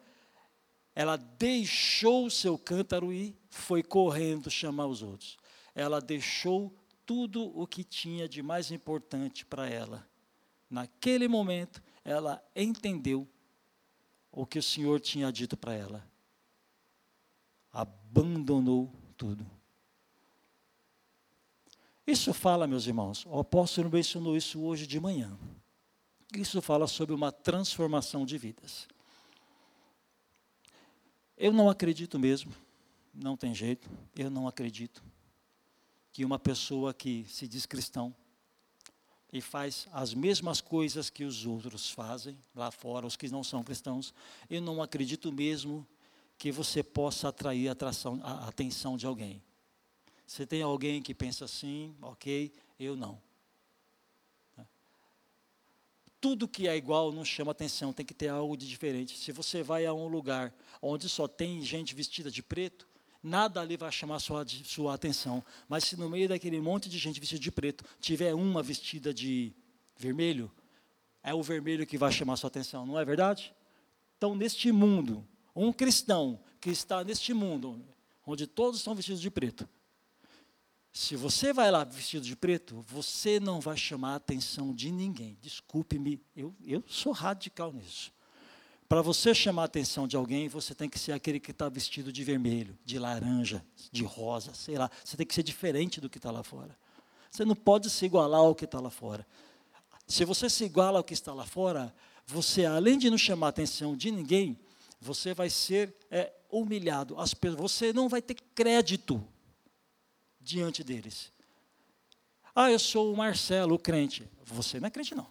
ela 0.95 1.17
deixou 1.17 2.27
o 2.27 2.31
seu 2.31 2.57
cântaro 2.59 3.13
e 3.13 3.37
foi 3.49 3.83
correndo 3.83 4.51
chamar 4.51 4.87
os 4.87 5.03
outros. 5.03 5.37
Ela 5.75 6.01
deixou 6.01 6.73
tudo 7.07 7.51
o 7.59 7.67
que 7.67 7.83
tinha 7.83 8.29
de 8.29 8.43
mais 8.43 8.71
importante 8.71 9.45
para 9.45 9.69
ela. 9.69 10.07
Naquele 10.69 11.27
momento, 11.27 11.83
ela 12.05 12.41
entendeu 12.55 13.27
o 14.33 14.47
que 14.47 14.59
o 14.59 14.63
Senhor 14.63 15.01
tinha 15.01 15.33
dito 15.33 15.57
para 15.57 15.75
ela 15.75 16.11
abandonou 17.73 18.93
tudo. 19.17 19.47
Isso 22.07 22.35
fala, 22.35 22.67
meus 22.67 22.87
irmãos, 22.87 23.25
o 23.27 23.39
apóstolo 23.39 23.89
mencionou 23.89 24.37
isso 24.37 24.61
hoje 24.61 24.87
de 24.87 24.99
manhã. 24.99 25.39
Isso 26.37 26.61
fala 26.61 26.87
sobre 26.87 27.15
uma 27.15 27.31
transformação 27.31 28.25
de 28.25 28.37
vidas. 28.37 28.89
Eu 31.37 31.53
não 31.53 31.71
acredito 31.71 32.19
mesmo, 32.19 32.53
não 33.15 33.37
tem 33.37 33.55
jeito, 33.55 33.89
eu 34.17 34.31
não 34.31 34.47
acredito 34.47 35.03
que 36.13 36.25
uma 36.25 36.39
pessoa 36.39 36.93
que 36.93 37.25
se 37.29 37.47
diz 37.47 37.65
cristão 37.65 38.15
e 39.33 39.41
faz 39.41 39.87
as 39.93 40.13
mesmas 40.13 40.61
coisas 40.61 41.09
que 41.09 41.25
os 41.25 41.47
outros 41.47 41.91
fazem 41.91 42.37
lá 42.55 42.71
fora, 42.71 43.07
os 43.07 43.17
que 43.17 43.29
não 43.29 43.45
são 43.45 43.63
cristãos, 43.63 44.13
eu 44.49 44.61
não 44.61 44.83
acredito 44.83 45.33
mesmo 45.33 45.87
que 46.37 46.51
você 46.51 46.83
possa 46.83 47.29
atrair 47.29 47.69
a, 47.69 47.73
atração, 47.73 48.19
a 48.23 48.49
atenção 48.49 48.97
de 48.97 49.07
alguém. 49.07 49.43
Se 50.27 50.47
tem 50.47 50.63
alguém 50.63 51.03
que 51.03 51.15
pensa 51.15 51.45
assim, 51.45 51.95
ok, 52.01 52.53
eu 52.79 52.97
não. 52.97 53.21
Tudo 56.21 56.49
que 56.49 56.69
é 56.69 56.77
igual 56.77 57.13
não 57.13 57.25
chama 57.25 57.53
atenção, 57.53 57.93
tem 57.93 58.05
que 58.05 58.13
ter 58.13 58.29
algo 58.29 58.57
de 58.57 58.69
diferente. 58.69 59.17
Se 59.17 59.33
você 59.33 59.63
vai 59.63 59.87
a 59.87 59.95
um 59.95 60.07
lugar 60.07 60.55
onde 60.83 61.09
só 61.09 61.27
tem 61.27 61.63
gente 61.63 61.95
vestida 61.95 62.31
de 62.31 62.43
preto, 62.43 62.87
nada 63.23 63.61
ali 63.61 63.77
vai 63.77 63.91
chamar 63.93 64.19
sua, 64.19 64.45
sua 64.65 64.95
atenção. 64.95 65.45
Mas 65.69 65.85
se 65.85 65.97
no 65.97 66.09
meio 66.09 66.29
daquele 66.29 66.61
monte 66.61 66.89
de 66.89 66.99
gente 66.99 67.21
vestida 67.21 67.41
de 67.41 67.51
preto 67.51 67.85
tiver 68.01 68.35
uma 68.35 68.63
vestida 68.63 69.13
de 69.13 69.53
vermelho, 69.97 70.51
é 71.23 71.35
o 71.35 71.43
vermelho 71.43 71.87
que 71.87 71.99
vai 71.99 72.11
chamar 72.11 72.37
sua 72.37 72.49
atenção, 72.49 72.87
não 72.87 72.99
é 72.99 73.05
verdade? 73.05 73.55
Então, 74.17 74.35
neste 74.35 74.73
mundo, 74.73 75.27
um 75.55 75.73
cristão 75.73 76.41
que 76.61 76.71
está 76.71 77.05
neste 77.05 77.35
mundo, 77.35 77.83
onde 78.27 78.47
todos 78.47 78.81
estão 78.81 78.95
vestidos 78.95 79.21
de 79.21 79.31
preto, 79.31 79.69
se 80.93 81.15
você 81.15 81.53
vai 81.53 81.71
lá 81.71 81.85
vestido 81.85 82.25
de 82.27 82.35
preto, 82.35 82.85
você 82.89 83.39
não 83.39 83.61
vai 83.61 83.77
chamar 83.77 84.15
a 84.15 84.17
atenção 84.17 84.75
de 84.75 84.91
ninguém. 84.91 85.39
Desculpe-me, 85.41 86.21
eu, 86.35 86.55
eu 86.65 86.83
sou 86.89 87.13
radical 87.13 87.73
nisso. 87.73 88.13
Para 88.91 89.03
você 89.03 89.33
chamar 89.33 89.63
a 89.63 89.65
atenção 89.67 90.09
de 90.09 90.17
alguém, 90.17 90.49
você 90.49 90.75
tem 90.75 90.89
que 90.89 90.99
ser 90.99 91.13
aquele 91.13 91.39
que 91.39 91.53
está 91.53 91.69
vestido 91.69 92.13
de 92.13 92.25
vermelho, 92.25 92.77
de 92.85 92.99
laranja, 92.99 93.65
de 93.93 94.03
rosa, 94.03 94.53
sei 94.53 94.77
lá. 94.77 94.91
Você 95.05 95.17
tem 95.17 95.25
que 95.25 95.33
ser 95.33 95.45
diferente 95.45 96.01
do 96.01 96.11
que 96.11 96.19
está 96.19 96.33
lá 96.33 96.43
fora. 96.43 96.77
Você 97.31 97.45
não 97.45 97.55
pode 97.55 97.89
se 97.89 98.05
igualar 98.05 98.41
ao 98.41 98.53
que 98.53 98.65
está 98.65 98.81
lá 98.81 98.91
fora. 98.91 99.25
Se 100.09 100.25
você 100.25 100.51
se 100.51 100.65
iguala 100.65 100.99
ao 100.99 101.05
que 101.05 101.15
está 101.15 101.33
lá 101.33 101.47
fora, 101.47 101.95
você, 102.27 102.67
além 102.67 102.99
de 102.99 103.09
não 103.09 103.17
chamar 103.17 103.47
a 103.47 103.51
atenção 103.51 103.97
de 103.97 104.11
ninguém, 104.11 104.59
você 105.01 105.33
vai 105.33 105.49
ser 105.49 105.95
é, 106.11 106.33
humilhado. 106.51 107.17
As, 107.17 107.33
você 107.57 107.93
não 107.93 108.09
vai 108.09 108.21
ter 108.21 108.35
crédito 108.57 109.25
diante 110.41 110.83
deles. 110.83 111.31
Ah, 112.53 112.73
eu 112.73 112.79
sou 112.81 113.13
o 113.13 113.17
Marcelo, 113.17 113.77
o 113.77 113.79
crente. 113.79 114.29
Você 114.47 114.81
não 114.81 114.89
é 114.89 114.91
crente, 114.91 115.15
não. 115.15 115.29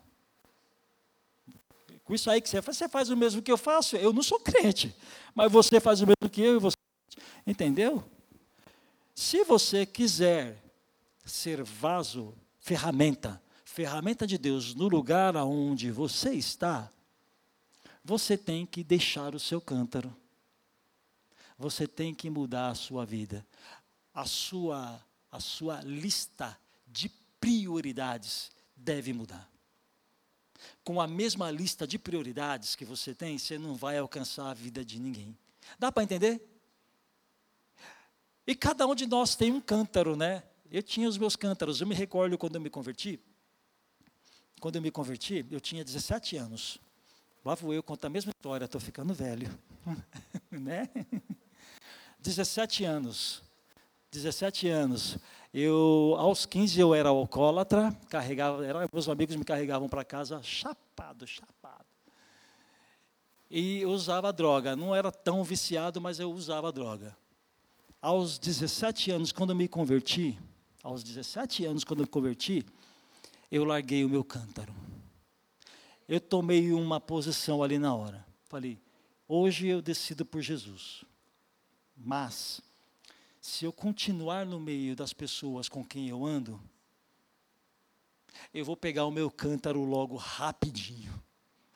Com 2.09 2.15
isso 2.15 2.27
aí 2.27 2.41
que 2.41 2.49
você 2.49 2.59
faz, 2.59 2.75
você 2.75 2.89
faz 2.89 3.09
o 3.11 3.15
mesmo 3.15 3.39
que 3.39 3.51
eu 3.51 3.57
faço. 3.57 3.95
Eu 3.95 4.11
não 4.11 4.23
sou 4.23 4.39
crente, 4.39 4.95
mas 5.35 5.51
você 5.51 5.79
faz 5.79 6.01
o 6.01 6.07
mesmo 6.07 6.27
que 6.27 6.41
eu 6.41 6.55
e 6.55 6.59
você. 6.59 6.75
Entendeu? 7.45 8.03
Se 9.13 9.43
você 9.43 9.85
quiser 9.85 10.57
ser 11.23 11.63
vaso, 11.63 12.33
ferramenta, 12.57 13.39
ferramenta 13.63 14.25
de 14.25 14.39
Deus 14.39 14.73
no 14.73 14.87
lugar 14.87 15.35
onde 15.35 15.91
você 15.91 16.33
está, 16.33 16.91
você 18.03 18.35
tem 18.35 18.65
que 18.65 18.83
deixar 18.83 19.35
o 19.35 19.39
seu 19.39 19.61
cântaro. 19.61 20.11
Você 21.59 21.85
tem 21.85 22.15
que 22.15 22.27
mudar 22.27 22.69
a 22.69 22.75
sua 22.75 23.05
vida. 23.05 23.45
A 24.15 24.25
sua, 24.25 24.99
a 25.31 25.39
sua 25.39 25.81
lista 25.81 26.57
de 26.87 27.07
prioridades 27.39 28.49
deve 28.75 29.13
mudar. 29.13 29.48
Com 30.83 30.99
a 30.99 31.07
mesma 31.07 31.49
lista 31.51 31.87
de 31.87 31.97
prioridades 31.97 32.75
que 32.75 32.85
você 32.85 33.13
tem, 33.13 33.37
você 33.37 33.57
não 33.57 33.75
vai 33.75 33.97
alcançar 33.97 34.49
a 34.49 34.53
vida 34.53 34.83
de 34.83 34.99
ninguém. 34.99 35.37
Dá 35.77 35.91
para 35.91 36.03
entender? 36.03 36.41
E 38.45 38.55
cada 38.55 38.87
um 38.87 38.95
de 38.95 39.05
nós 39.05 39.35
tem 39.35 39.51
um 39.51 39.61
cântaro, 39.61 40.15
né? 40.15 40.43
Eu 40.71 40.81
tinha 40.81 41.07
os 41.07 41.17
meus 41.17 41.35
cântaros. 41.35 41.81
Eu 41.81 41.87
me 41.87 41.95
recordo 41.95 42.37
quando 42.37 42.55
eu 42.55 42.61
me 42.61 42.69
converti. 42.69 43.19
Quando 44.59 44.75
eu 44.75 44.81
me 44.81 44.91
converti, 44.91 45.45
eu 45.49 45.59
tinha 45.59 45.83
17 45.83 46.35
anos. 46.37 46.79
Lá 47.43 47.55
vou 47.55 47.73
eu 47.73 47.81
contar 47.81 48.07
a 48.07 48.09
mesma 48.09 48.31
história, 48.31 48.65
estou 48.65 48.81
ficando 48.81 49.13
velho. 49.13 49.49
né? 50.51 50.89
17 52.19 52.83
anos. 52.83 53.41
17 54.11 54.67
anos. 54.67 55.17
Eu, 55.53 56.15
aos 56.17 56.45
15 56.45 56.79
eu 56.79 56.93
era 56.93 57.09
alcoólatra, 57.09 57.91
carregava, 58.09 58.65
era, 58.65 58.87
meus 58.91 59.09
amigos 59.09 59.35
me 59.35 59.43
carregavam 59.43 59.89
para 59.89 60.03
casa 60.03 60.41
chapado, 60.43 61.25
chapado. 61.25 61.85
E 63.49 63.85
usava 63.85 64.31
droga. 64.31 64.75
Não 64.75 64.95
era 64.95 65.11
tão 65.11 65.43
viciado, 65.43 65.99
mas 65.99 66.19
eu 66.19 66.31
usava 66.31 66.71
droga. 66.71 67.17
Aos 68.01 68.37
17 68.37 69.11
anos, 69.11 69.31
quando 69.31 69.55
me 69.55 69.67
converti, 69.67 70.39
aos 70.83 71.03
17 71.03 71.65
anos, 71.65 71.83
quando 71.83 72.01
me 72.01 72.07
converti, 72.07 72.65
eu 73.51 73.63
larguei 73.65 74.05
o 74.05 74.09
meu 74.09 74.23
cântaro 74.23 74.73
eu 76.09 76.19
tomei 76.19 76.71
uma 76.71 76.99
posição 76.99 77.61
ali 77.61 77.77
na 77.77 77.93
hora. 77.93 78.25
Falei, 78.45 78.81
hoje 79.27 79.67
eu 79.67 79.79
decido 79.79 80.25
por 80.25 80.41
Jesus. 80.41 81.05
Mas, 81.95 82.59
se 83.59 83.65
eu 83.65 83.73
continuar 83.73 84.45
no 84.45 84.57
meio 84.57 84.95
das 84.95 85.11
pessoas 85.11 85.67
com 85.67 85.83
quem 85.83 86.07
eu 86.07 86.25
ando, 86.25 86.57
eu 88.53 88.63
vou 88.63 88.77
pegar 88.77 89.05
o 89.05 89.11
meu 89.11 89.29
cântaro 89.29 89.83
logo 89.83 90.15
rapidinho. 90.15 91.21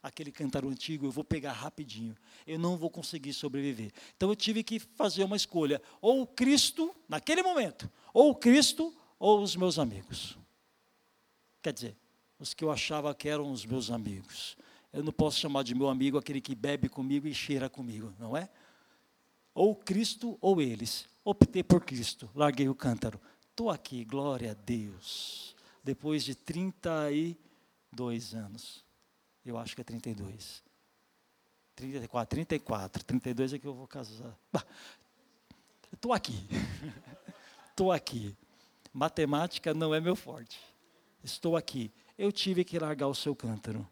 Aquele 0.01 0.31
cântaro 0.31 0.69
antigo 0.69 1.05
eu 1.05 1.11
vou 1.11 1.25
pegar 1.25 1.51
rapidinho. 1.51 2.15
Eu 2.47 2.57
não 2.57 2.77
vou 2.77 2.89
conseguir 2.89 3.33
sobreviver. 3.33 3.91
Então 4.15 4.29
eu 4.29 4.35
tive 4.35 4.63
que 4.63 4.79
fazer 4.79 5.25
uma 5.25 5.35
escolha: 5.35 5.81
ou 5.99 6.25
Cristo, 6.25 6.95
naquele 7.05 7.43
momento, 7.43 7.91
ou 8.13 8.33
Cristo, 8.33 8.95
ou 9.19 9.41
os 9.41 9.53
meus 9.57 9.77
amigos. 9.77 10.37
Quer 11.61 11.73
dizer, 11.73 11.97
os 12.39 12.53
que 12.53 12.63
eu 12.63 12.71
achava 12.71 13.13
que 13.13 13.27
eram 13.27 13.51
os 13.51 13.65
meus 13.65 13.91
amigos. 13.91 14.55
Eu 14.93 15.03
não 15.03 15.11
posso 15.11 15.37
chamar 15.37 15.63
de 15.63 15.75
meu 15.75 15.89
amigo 15.89 16.17
aquele 16.17 16.39
que 16.39 16.55
bebe 16.55 16.87
comigo 16.87 17.27
e 17.27 17.33
cheira 17.33 17.69
comigo, 17.69 18.13
não 18.17 18.37
é? 18.37 18.49
Ou 19.53 19.75
Cristo 19.75 20.37
ou 20.41 20.61
eles. 20.61 21.07
Optei 21.23 21.63
por 21.63 21.85
Cristo, 21.85 22.29
larguei 22.35 22.67
o 22.67 22.75
cântaro. 22.75 23.19
Estou 23.49 23.69
aqui, 23.69 24.03
glória 24.03 24.51
a 24.51 24.53
Deus. 24.53 25.55
Depois 25.83 26.23
de 26.23 26.35
32 26.35 28.33
anos. 28.33 28.83
Eu 29.45 29.57
acho 29.57 29.75
que 29.75 29.81
é 29.81 29.83
32. 29.83 30.63
34, 31.75 32.35
34, 32.35 33.03
32 33.03 33.53
é 33.53 33.59
que 33.59 33.67
eu 33.67 33.73
vou 33.73 33.87
casar. 33.87 34.37
Estou 35.91 36.13
aqui. 36.13 36.47
Estou 37.69 37.91
aqui. 37.91 38.35
Matemática 38.91 39.73
não 39.73 39.93
é 39.93 39.99
meu 39.99 40.15
forte. 40.15 40.59
Estou 41.23 41.55
aqui. 41.57 41.91
Eu 42.17 42.31
tive 42.31 42.63
que 42.63 42.77
largar 42.77 43.07
o 43.07 43.15
seu 43.15 43.35
cântaro. 43.35 43.87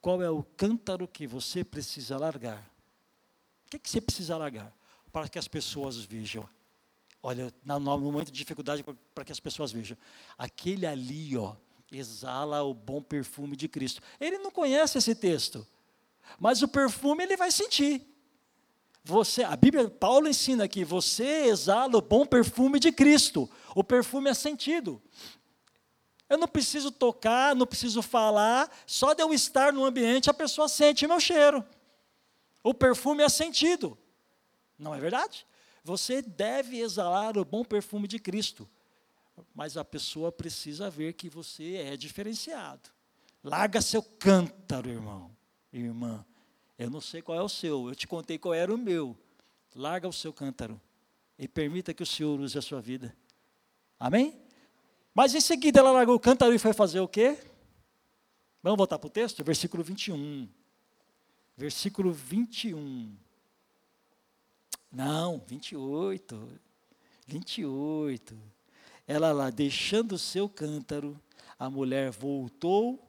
Qual 0.00 0.22
é 0.22 0.30
o 0.30 0.42
cântaro 0.42 1.06
que 1.06 1.26
você 1.26 1.64
precisa 1.64 2.18
largar? 2.18 2.68
O 3.70 3.78
que, 3.78 3.78
que 3.78 3.88
você 3.88 4.00
precisa 4.00 4.36
largar? 4.36 4.76
Para 5.12 5.28
que 5.28 5.38
as 5.38 5.46
pessoas 5.46 5.96
vejam. 5.96 6.48
Olha, 7.22 7.54
no 7.64 7.80
momento 7.80 8.32
de 8.32 8.38
dificuldade, 8.38 8.84
para 9.14 9.24
que 9.24 9.30
as 9.30 9.38
pessoas 9.38 9.70
vejam. 9.70 9.96
Aquele 10.36 10.86
ali, 10.86 11.36
ó, 11.36 11.54
exala 11.92 12.64
o 12.64 12.74
bom 12.74 13.00
perfume 13.00 13.54
de 13.54 13.68
Cristo. 13.68 14.02
Ele 14.18 14.38
não 14.38 14.50
conhece 14.50 14.98
esse 14.98 15.14
texto, 15.14 15.64
mas 16.36 16.62
o 16.62 16.68
perfume 16.68 17.22
ele 17.22 17.36
vai 17.36 17.52
sentir. 17.52 18.04
Você, 19.04 19.44
a 19.44 19.54
Bíblia, 19.54 19.88
Paulo 19.88 20.26
ensina 20.26 20.66
que 20.66 20.84
você 20.84 21.46
exala 21.46 21.96
o 21.96 22.02
bom 22.02 22.26
perfume 22.26 22.80
de 22.80 22.90
Cristo. 22.90 23.48
O 23.72 23.84
perfume 23.84 24.30
é 24.30 24.34
sentido. 24.34 25.00
Eu 26.28 26.38
não 26.38 26.48
preciso 26.48 26.90
tocar, 26.90 27.54
não 27.54 27.68
preciso 27.68 28.02
falar, 28.02 28.68
só 28.84 29.14
de 29.14 29.22
eu 29.22 29.32
estar 29.32 29.72
no 29.72 29.84
ambiente 29.84 30.28
a 30.28 30.34
pessoa 30.34 30.68
sente 30.68 31.06
meu 31.06 31.20
cheiro. 31.20 31.64
O 32.62 32.74
perfume 32.74 33.22
é 33.22 33.28
sentido. 33.28 33.96
Não 34.78 34.94
é 34.94 35.00
verdade? 35.00 35.46
Você 35.82 36.20
deve 36.20 36.78
exalar 36.78 37.36
o 37.38 37.44
bom 37.44 37.64
perfume 37.64 38.06
de 38.06 38.18
Cristo. 38.18 38.68
Mas 39.54 39.76
a 39.76 39.84
pessoa 39.84 40.30
precisa 40.30 40.90
ver 40.90 41.14
que 41.14 41.28
você 41.28 41.76
é 41.76 41.96
diferenciado. 41.96 42.90
Larga 43.42 43.80
seu 43.80 44.02
cântaro, 44.02 44.88
irmão, 44.90 45.34
irmã. 45.72 46.24
Eu 46.78 46.90
não 46.90 47.00
sei 47.00 47.22
qual 47.22 47.38
é 47.38 47.42
o 47.42 47.48
seu, 47.48 47.88
eu 47.88 47.94
te 47.94 48.06
contei 48.06 48.38
qual 48.38 48.52
era 48.52 48.74
o 48.74 48.78
meu. 48.78 49.16
Larga 49.74 50.08
o 50.08 50.12
seu 50.12 50.32
cântaro 50.32 50.80
e 51.38 51.48
permita 51.48 51.94
que 51.94 52.02
o 52.02 52.06
Senhor 52.06 52.38
use 52.38 52.58
a 52.58 52.62
sua 52.62 52.80
vida. 52.80 53.16
Amém? 53.98 54.38
Mas 55.14 55.34
em 55.34 55.40
seguida 55.40 55.80
ela 55.80 55.90
largou 55.90 56.14
o 56.14 56.20
cântaro 56.20 56.54
e 56.54 56.58
foi 56.58 56.72
fazer 56.72 57.00
o 57.00 57.08
quê? 57.08 57.38
Vamos 58.62 58.76
voltar 58.76 58.98
para 58.98 59.06
o 59.06 59.10
texto? 59.10 59.42
Versículo 59.42 59.82
21. 59.82 60.48
Versículo 61.60 62.10
21. 62.10 63.14
Não, 64.90 65.44
28. 65.46 66.58
28. 67.26 68.34
Ela 69.06 69.30
lá, 69.30 69.50
deixando 69.50 70.12
o 70.12 70.18
seu 70.18 70.48
cântaro, 70.48 71.20
a 71.58 71.68
mulher 71.68 72.10
voltou 72.12 73.06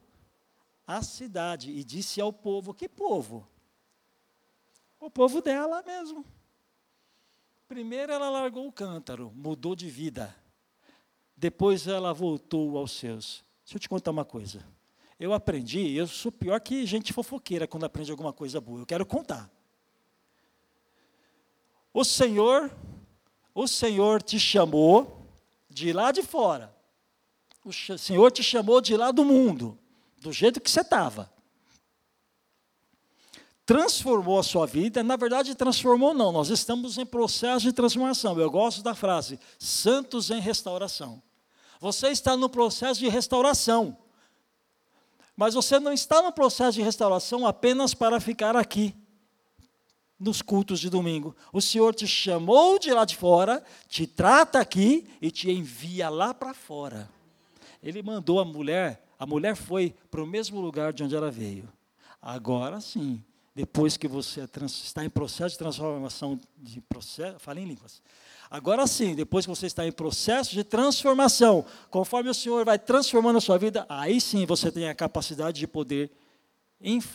à 0.86 1.02
cidade 1.02 1.70
e 1.70 1.82
disse 1.82 2.20
ao 2.20 2.30
povo: 2.30 2.74
Que 2.74 2.90
povo? 2.90 3.48
O 5.00 5.08
povo 5.08 5.40
dela 5.40 5.82
mesmo. 5.82 6.22
Primeiro 7.66 8.12
ela 8.12 8.28
largou 8.28 8.68
o 8.68 8.72
cântaro, 8.72 9.32
mudou 9.34 9.74
de 9.74 9.88
vida. 9.88 10.36
Depois 11.34 11.86
ela 11.86 12.12
voltou 12.12 12.76
aos 12.76 12.92
seus. 12.92 13.42
Deixa 13.64 13.78
eu 13.78 13.80
te 13.80 13.88
contar 13.88 14.10
uma 14.10 14.26
coisa. 14.26 14.62
Eu 15.22 15.32
aprendi, 15.32 15.94
eu 15.94 16.08
sou 16.08 16.32
pior 16.32 16.60
que 16.60 16.84
gente 16.84 17.12
fofoqueira 17.12 17.64
quando 17.64 17.84
aprende 17.84 18.10
alguma 18.10 18.32
coisa 18.32 18.60
boa. 18.60 18.80
Eu 18.80 18.86
quero 18.86 19.06
contar. 19.06 19.48
O 21.94 22.02
Senhor, 22.02 22.68
o 23.54 23.68
Senhor 23.68 24.20
te 24.20 24.40
chamou 24.40 25.24
de 25.70 25.92
lá 25.92 26.10
de 26.10 26.24
fora. 26.24 26.74
O 27.64 27.72
Senhor 27.72 28.32
te 28.32 28.42
chamou 28.42 28.80
de 28.80 28.96
lá 28.96 29.12
do 29.12 29.24
mundo, 29.24 29.78
do 30.18 30.32
jeito 30.32 30.60
que 30.60 30.68
você 30.68 30.80
estava. 30.80 31.32
Transformou 33.64 34.40
a 34.40 34.42
sua 34.42 34.66
vida, 34.66 35.04
na 35.04 35.14
verdade, 35.14 35.54
transformou 35.54 36.12
não, 36.12 36.32
nós 36.32 36.48
estamos 36.48 36.98
em 36.98 37.06
processo 37.06 37.64
de 37.64 37.72
transformação. 37.72 38.36
Eu 38.40 38.50
gosto 38.50 38.82
da 38.82 38.92
frase: 38.92 39.38
santos 39.56 40.32
em 40.32 40.40
restauração. 40.40 41.22
Você 41.78 42.08
está 42.08 42.36
no 42.36 42.48
processo 42.48 42.98
de 42.98 43.08
restauração. 43.08 44.01
Mas 45.36 45.54
você 45.54 45.80
não 45.80 45.92
está 45.92 46.22
no 46.22 46.32
processo 46.32 46.72
de 46.72 46.82
restauração 46.82 47.46
apenas 47.46 47.94
para 47.94 48.20
ficar 48.20 48.56
aqui, 48.56 48.94
nos 50.18 50.40
cultos 50.40 50.78
de 50.78 50.88
domingo. 50.88 51.34
O 51.52 51.60
Senhor 51.60 51.94
te 51.94 52.06
chamou 52.06 52.78
de 52.78 52.92
lá 52.92 53.04
de 53.04 53.16
fora, 53.16 53.62
te 53.88 54.06
trata 54.06 54.60
aqui 54.60 55.06
e 55.20 55.30
te 55.30 55.50
envia 55.50 56.08
lá 56.08 56.32
para 56.32 56.54
fora. 56.54 57.10
Ele 57.82 58.02
mandou 58.02 58.38
a 58.38 58.44
mulher, 58.44 59.04
a 59.18 59.26
mulher 59.26 59.56
foi 59.56 59.94
para 60.10 60.22
o 60.22 60.26
mesmo 60.26 60.60
lugar 60.60 60.92
de 60.92 61.02
onde 61.02 61.16
ela 61.16 61.30
veio. 61.30 61.68
Agora 62.20 62.80
sim, 62.80 63.20
depois 63.54 63.96
que 63.96 64.08
você 64.08 64.42
é 64.42 64.48
está 64.64 65.04
em 65.04 65.10
processo 65.10 65.50
de 65.50 65.58
transformação, 65.58 66.40
de 66.56 66.80
processo, 66.80 67.38
fala 67.38 67.60
em 67.60 67.66
línguas, 67.66 68.00
Agora 68.52 68.86
sim, 68.86 69.14
depois 69.14 69.46
que 69.46 69.48
você 69.48 69.64
está 69.64 69.86
em 69.86 69.90
processo 69.90 70.52
de 70.52 70.62
transformação, 70.62 71.64
conforme 71.88 72.28
o 72.28 72.34
Senhor 72.34 72.66
vai 72.66 72.78
transformando 72.78 73.38
a 73.38 73.40
sua 73.40 73.56
vida, 73.56 73.86
aí 73.88 74.20
sim 74.20 74.44
você 74.44 74.70
tem 74.70 74.90
a 74.90 74.94
capacidade 74.94 75.58
de 75.58 75.66
poder 75.66 76.10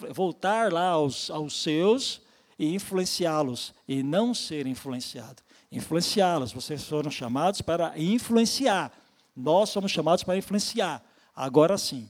voltar 0.09 0.73
lá 0.73 0.87
aos, 0.87 1.29
aos 1.29 1.61
seus 1.61 2.23
e 2.57 2.73
influenciá-los, 2.73 3.71
e 3.87 4.01
não 4.01 4.33
ser 4.33 4.65
influenciado. 4.65 5.43
Influenciá-los, 5.71 6.51
vocês 6.51 6.83
foram 6.85 7.11
chamados 7.11 7.61
para 7.61 7.93
influenciar. 7.99 8.91
Nós 9.35 9.69
somos 9.69 9.91
chamados 9.91 10.23
para 10.23 10.37
influenciar. 10.37 11.05
Agora 11.35 11.77
sim. 11.77 12.09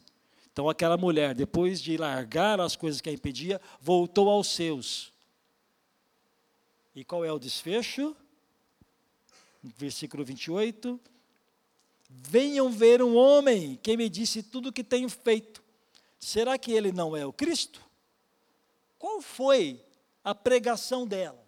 Então, 0.54 0.70
aquela 0.70 0.96
mulher, 0.96 1.36
depois 1.36 1.82
de 1.82 1.98
largar 1.98 2.62
as 2.62 2.78
coisas 2.78 3.02
que 3.02 3.10
a 3.10 3.14
impedia, 3.14 3.60
voltou 3.82 4.30
aos 4.30 4.48
seus. 4.48 5.12
E 6.96 7.04
qual 7.04 7.26
é 7.26 7.32
o 7.34 7.38
desfecho? 7.38 8.16
Versículo 9.76 10.24
28. 10.24 11.00
Venham 12.10 12.72
ver 12.72 13.02
um 13.02 13.16
homem 13.16 13.78
que 13.82 13.98
me 13.98 14.10
disse 14.10 14.42
tudo 14.42 14.70
o 14.70 14.74
que 14.74 14.84
tenho 14.84 15.10
feito. 15.10 15.64
Será 16.20 16.58
que 16.58 16.72
ele 16.72 16.92
não 16.92 17.16
é 17.16 17.26
o 17.26 17.34
Cristo? 17.34 17.82
Qual 18.98 19.22
foi 19.22 19.82
a 20.24 20.34
pregação 20.34 21.06
dela? 21.06 21.46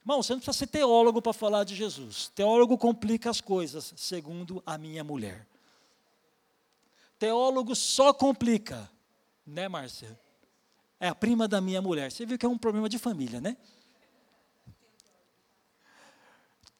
Irmão, 0.00 0.22
você 0.22 0.32
não 0.32 0.40
precisa 0.40 0.58
ser 0.58 0.66
teólogo 0.66 1.22
para 1.22 1.32
falar 1.32 1.64
de 1.64 1.74
Jesus. 1.74 2.28
Teólogo 2.34 2.76
complica 2.76 3.30
as 3.30 3.40
coisas, 3.40 3.92
segundo 3.96 4.62
a 4.66 4.76
minha 4.76 5.04
mulher. 5.04 5.46
Teólogo 7.18 7.76
só 7.76 8.12
complica, 8.12 8.90
né, 9.46 9.68
Márcia? 9.68 10.18
É 10.98 11.08
a 11.08 11.14
prima 11.14 11.46
da 11.46 11.60
minha 11.60 11.80
mulher. 11.80 12.10
Você 12.10 12.26
viu 12.26 12.38
que 12.38 12.46
é 12.46 12.48
um 12.48 12.58
problema 12.58 12.88
de 12.88 12.98
família, 12.98 13.40
né? 13.40 13.56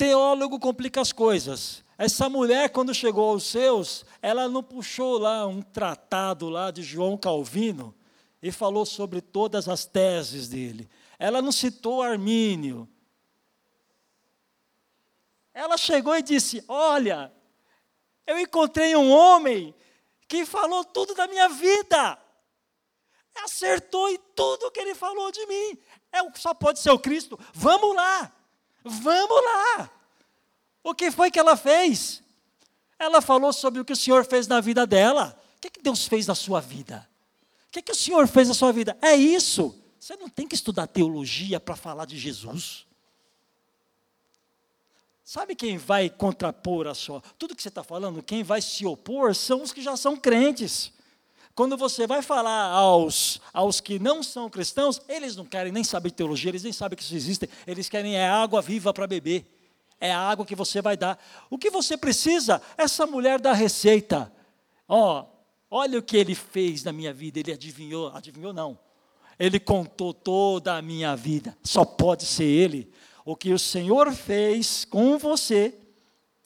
Teólogo 0.00 0.58
complica 0.58 1.02
as 1.02 1.12
coisas. 1.12 1.84
Essa 1.98 2.26
mulher, 2.26 2.70
quando 2.70 2.94
chegou 2.94 3.28
aos 3.28 3.44
seus, 3.44 4.02
ela 4.22 4.48
não 4.48 4.62
puxou 4.62 5.18
lá 5.18 5.46
um 5.46 5.60
tratado 5.60 6.48
lá 6.48 6.70
de 6.70 6.82
João 6.82 7.18
Calvino 7.18 7.94
e 8.42 8.50
falou 8.50 8.86
sobre 8.86 9.20
todas 9.20 9.68
as 9.68 9.84
teses 9.84 10.48
dele. 10.48 10.88
Ela 11.18 11.42
não 11.42 11.52
citou 11.52 12.00
Armínio. 12.00 12.88
Ela 15.52 15.76
chegou 15.76 16.16
e 16.16 16.22
disse: 16.22 16.64
Olha, 16.66 17.30
eu 18.26 18.38
encontrei 18.38 18.96
um 18.96 19.10
homem 19.12 19.74
que 20.26 20.46
falou 20.46 20.82
tudo 20.82 21.14
da 21.14 21.26
minha 21.26 21.50
vida. 21.50 22.18
Acertou 23.44 24.08
em 24.08 24.18
tudo 24.34 24.70
que 24.70 24.80
ele 24.80 24.94
falou 24.94 25.30
de 25.30 25.44
mim. 25.44 25.78
É, 26.10 26.20
só 26.36 26.54
pode 26.54 26.78
ser 26.78 26.90
o 26.90 26.98
Cristo. 26.98 27.38
Vamos 27.52 27.94
lá. 27.94 28.39
Vamos 28.84 29.44
lá! 29.44 29.90
O 30.82 30.94
que 30.94 31.10
foi 31.10 31.30
que 31.30 31.38
ela 31.38 31.56
fez? 31.56 32.22
Ela 32.98 33.20
falou 33.20 33.52
sobre 33.52 33.80
o 33.80 33.84
que 33.84 33.92
o 33.92 33.96
Senhor 33.96 34.24
fez 34.24 34.46
na 34.46 34.60
vida 34.60 34.86
dela. 34.86 35.38
O 35.56 35.60
que, 35.60 35.70
que 35.70 35.82
Deus 35.82 36.06
fez 36.06 36.26
na 36.26 36.34
sua 36.34 36.60
vida? 36.60 37.08
O 37.68 37.72
que, 37.72 37.82
que 37.82 37.92
o 37.92 37.94
Senhor 37.94 38.26
fez 38.26 38.48
na 38.48 38.54
sua 38.54 38.72
vida? 38.72 38.96
É 39.00 39.14
isso. 39.14 39.78
Você 39.98 40.16
não 40.16 40.28
tem 40.28 40.48
que 40.48 40.54
estudar 40.54 40.86
teologia 40.86 41.60
para 41.60 41.76
falar 41.76 42.06
de 42.06 42.18
Jesus. 42.18 42.86
Sabe 45.24 45.54
quem 45.54 45.78
vai 45.78 46.10
contrapor 46.10 46.86
a 46.86 46.94
sua. 46.94 47.22
Tudo 47.38 47.54
que 47.54 47.62
você 47.62 47.68
está 47.68 47.84
falando, 47.84 48.22
quem 48.22 48.42
vai 48.42 48.60
se 48.60 48.84
opor 48.84 49.34
são 49.34 49.62
os 49.62 49.72
que 49.72 49.80
já 49.80 49.96
são 49.96 50.16
crentes. 50.16 50.92
Quando 51.54 51.76
você 51.76 52.06
vai 52.06 52.22
falar 52.22 52.70
aos, 52.70 53.40
aos 53.52 53.80
que 53.80 53.98
não 53.98 54.22
são 54.22 54.48
cristãos, 54.48 55.00
eles 55.08 55.36
não 55.36 55.44
querem 55.44 55.72
nem 55.72 55.84
saber 55.84 56.10
teologia, 56.12 56.50
eles 56.50 56.62
nem 56.62 56.72
sabem 56.72 56.96
que 56.96 57.02
isso 57.02 57.14
existe, 57.14 57.50
eles 57.66 57.88
querem 57.88 58.16
é 58.16 58.28
água 58.28 58.62
viva 58.62 58.92
para 58.92 59.06
beber. 59.06 59.46
É 60.00 60.12
a 60.12 60.18
água 60.18 60.46
que 60.46 60.56
você 60.56 60.80
vai 60.80 60.96
dar. 60.96 61.22
O 61.50 61.58
que 61.58 61.70
você 61.70 61.96
precisa? 61.96 62.62
Essa 62.78 63.06
mulher 63.06 63.38
da 63.38 63.52
receita. 63.52 64.32
Ó, 64.88 65.20
oh, 65.20 65.26
olha 65.70 65.98
o 65.98 66.02
que 66.02 66.16
ele 66.16 66.34
fez 66.34 66.82
na 66.82 66.92
minha 66.92 67.12
vida. 67.12 67.38
Ele 67.38 67.52
adivinhou, 67.52 68.08
adivinhou 68.08 68.52
não. 68.52 68.78
Ele 69.38 69.60
contou 69.60 70.14
toda 70.14 70.76
a 70.76 70.82
minha 70.82 71.14
vida. 71.14 71.56
Só 71.62 71.84
pode 71.84 72.24
ser 72.24 72.44
ele. 72.44 72.90
O 73.24 73.36
que 73.36 73.52
o 73.52 73.58
Senhor 73.58 74.10
fez 74.12 74.86
com 74.86 75.18
você, 75.18 75.78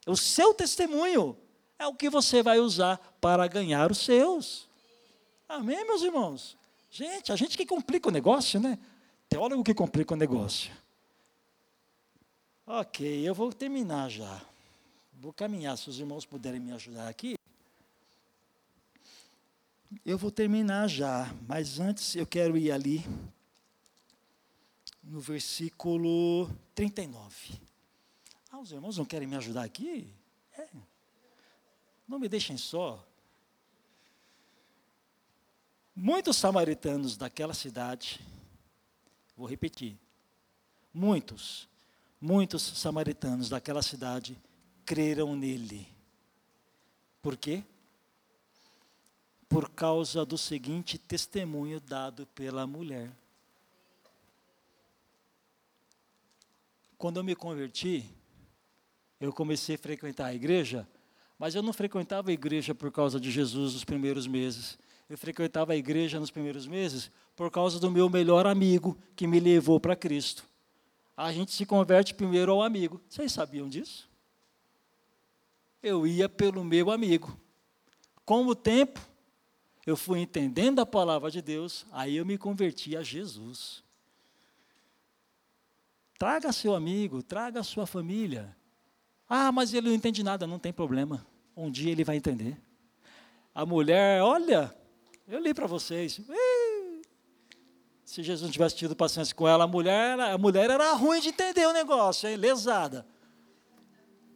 o 0.05 0.17
seu 0.17 0.53
testemunho, 0.53 1.37
é 1.79 1.87
o 1.87 1.95
que 1.95 2.11
você 2.11 2.43
vai 2.43 2.59
usar 2.59 2.99
para 3.21 3.47
ganhar 3.47 3.93
os 3.93 3.99
seus. 3.99 4.69
Amém, 5.49 5.85
meus 5.85 6.03
irmãos? 6.03 6.57
Gente, 6.91 7.33
a 7.33 7.37
gente 7.37 7.57
que 7.57 7.67
complica 7.67 8.09
o 8.09 8.13
negócio, 8.13 8.59
né? 8.59 8.79
Teólogo 9.29 9.63
que 9.63 9.75
complica 9.75 10.15
o 10.15 10.17
negócio. 10.17 10.73
Ok, 12.67 13.29
eu 13.29 13.35
vou 13.35 13.53
terminar 13.53 14.09
já. 14.09 14.41
Vou 15.13 15.33
caminhar, 15.33 15.77
se 15.77 15.91
os 15.91 15.99
irmãos 15.99 16.25
puderem 16.25 16.61
me 16.61 16.73
ajudar 16.73 17.09
aqui. 17.09 17.37
Eu 20.05 20.17
vou 20.17 20.31
terminar 20.31 20.89
já, 20.89 21.33
mas 21.47 21.79
antes 21.79 22.17
eu 22.17 22.27
quero 22.27 22.57
ir 22.57 22.73
ali 22.73 23.05
no 25.03 25.21
versículo 25.21 26.51
39. 26.75 27.61
Ah, 28.51 28.59
os 28.59 28.73
irmãos 28.73 28.97
não 28.97 29.05
querem 29.05 29.29
me 29.29 29.37
ajudar 29.37 29.65
aqui? 29.65 30.13
É. 30.57 30.69
Não 32.09 32.19
me 32.19 32.29
deixem 32.29 32.57
só. 32.57 33.07
Muitos 35.97 36.37
samaritanos 36.37 37.17
daquela 37.17 37.55
cidade, 37.55 38.21
vou 39.37 39.47
repetir, 39.47 39.97
muitos, 40.93 41.69
muitos 42.21 42.63
samaritanos 42.63 43.49
daquela 43.49 43.81
cidade 43.81 44.37
creram 44.85 45.37
nele. 45.37 45.87
Por 47.23 47.37
quê? 47.37 47.63
Por 49.49 49.71
causa 49.71 50.27
do 50.27 50.37
seguinte 50.37 50.99
testemunho 50.99 51.79
dado 51.81 52.27
pela 52.27 52.67
mulher. 52.67 53.11
Quando 56.99 57.19
eu 57.19 57.25
me 57.25 57.37
converti, 57.37 58.05
eu 59.21 59.33
comecei 59.33 59.77
a 59.77 59.79
frequentar 59.79 60.27
a 60.27 60.35
igreja, 60.35 60.89
mas 61.39 61.55
eu 61.55 61.63
não 61.63 61.73
frequentava 61.73 62.31
a 62.31 62.33
igreja 62.33 62.75
por 62.75 62.91
causa 62.91 63.21
de 63.21 63.31
Jesus 63.31 63.75
nos 63.75 63.85
primeiros 63.85 64.27
meses. 64.27 64.77
Eu 65.09 65.19
frequentava 65.19 65.73
a 65.73 65.77
igreja 65.77 66.19
nos 66.19 66.31
primeiros 66.31 66.67
meses 66.67 67.11
por 67.37 67.51
causa 67.51 67.79
do 67.79 67.91
meu 67.91 68.09
melhor 68.09 68.47
amigo 68.47 68.99
que 69.15 69.27
me 69.27 69.39
levou 69.39 69.79
para 69.79 69.95
Cristo. 69.95 70.49
A 71.17 71.33
gente 71.33 71.53
se 71.53 71.67
converte 71.67 72.15
primeiro 72.15 72.53
ao 72.53 72.63
amigo. 72.63 73.01
Vocês 73.09 73.33
sabiam 73.33 73.69
disso? 73.69 74.09
Eu 75.83 76.07
ia 76.07 76.29
pelo 76.29 76.65
meu 76.65 76.91
amigo. 76.91 77.39
Com 78.25 78.47
o 78.47 78.55
tempo, 78.55 78.99
eu 79.87 79.97
fui 79.97 80.21
entendendo 80.21 80.81
a 80.81 80.87
palavra 80.87 81.31
de 81.31 81.43
Deus, 81.43 81.87
aí 81.93 82.17
eu 82.17 82.25
me 82.25 82.39
converti 82.39 82.97
a 82.97 83.03
Jesus. 83.03 83.85
Traga 86.19 86.53
seu 86.53 86.75
amigo, 86.75 87.23
traga 87.23 87.63
sua 87.63 87.87
família. 87.87 88.57
Ah, 89.29 89.53
mas 89.53 89.75
ele 89.75 89.89
não 89.89 89.95
entende 89.95 90.23
nada, 90.23 90.47
não 90.47 90.59
tem 90.59 90.73
problema. 90.73 91.27
Um 91.55 91.71
dia 91.71 91.93
ele 91.93 92.05
vai 92.05 92.17
entender. 92.17 92.59
A 93.55 93.67
mulher, 93.67 94.23
olha, 94.23 94.75
eu 95.29 95.41
li 95.41 95.55
para 95.55 95.67
vocês. 95.67 96.21
Se 98.05 98.23
Jesus 98.23 98.43
não 98.43 98.51
tivesse 98.51 98.77
tido 98.77 98.95
paciência 98.95 99.35
com 99.35 99.49
ela, 99.49 99.65
a 99.65 99.67
mulher, 99.67 100.19
a 100.21 100.39
mulher 100.39 100.71
era 100.71 100.93
ruim 100.93 101.21
de 101.21 101.31
entender 101.31 101.67
o 101.67 101.73
negócio, 101.73 102.29
hein? 102.29 102.37
lesada. 102.37 103.07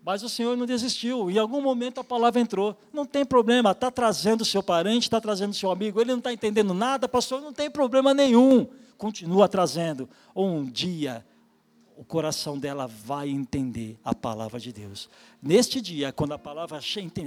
Mas 0.05 0.23
o 0.23 0.29
Senhor 0.29 0.57
não 0.57 0.65
desistiu. 0.65 1.31
Em 1.31 1.39
algum 1.39 1.61
momento 1.61 2.01
a 2.01 2.05
palavra 2.05 2.41
entrou. 2.41 2.77
Não 2.93 3.05
tem 3.05 3.25
problema, 3.25 3.73
está 3.73 3.91
trazendo 3.91 4.45
seu 4.45 4.63
parente, 4.63 5.03
está 5.03 5.21
trazendo 5.21 5.55
seu 5.55 5.71
amigo, 5.71 6.01
ele 6.01 6.13
não 6.13 6.19
está 6.19 6.33
entendendo 6.33 6.73
nada, 6.73 7.09
pastor, 7.09 7.43
não 7.43 7.53
tem 7.53 7.71
problema 7.71 8.15
nenhum. 8.15 8.67
Continua 8.97 9.49
trazendo. 9.49 10.09
Um 10.35 10.65
dia 10.65 11.25
o 11.99 12.05
coração 12.05 12.57
dela 12.57 12.87
vai 12.87 13.29
entender 13.29 13.99
a 14.05 14.15
palavra 14.15 14.61
de 14.61 14.73
Deus. 14.73 15.11
Neste 15.43 15.81
dia, 15.81 16.13
quando 16.13 16.33
a 16.33 16.39
palavra 16.39 16.81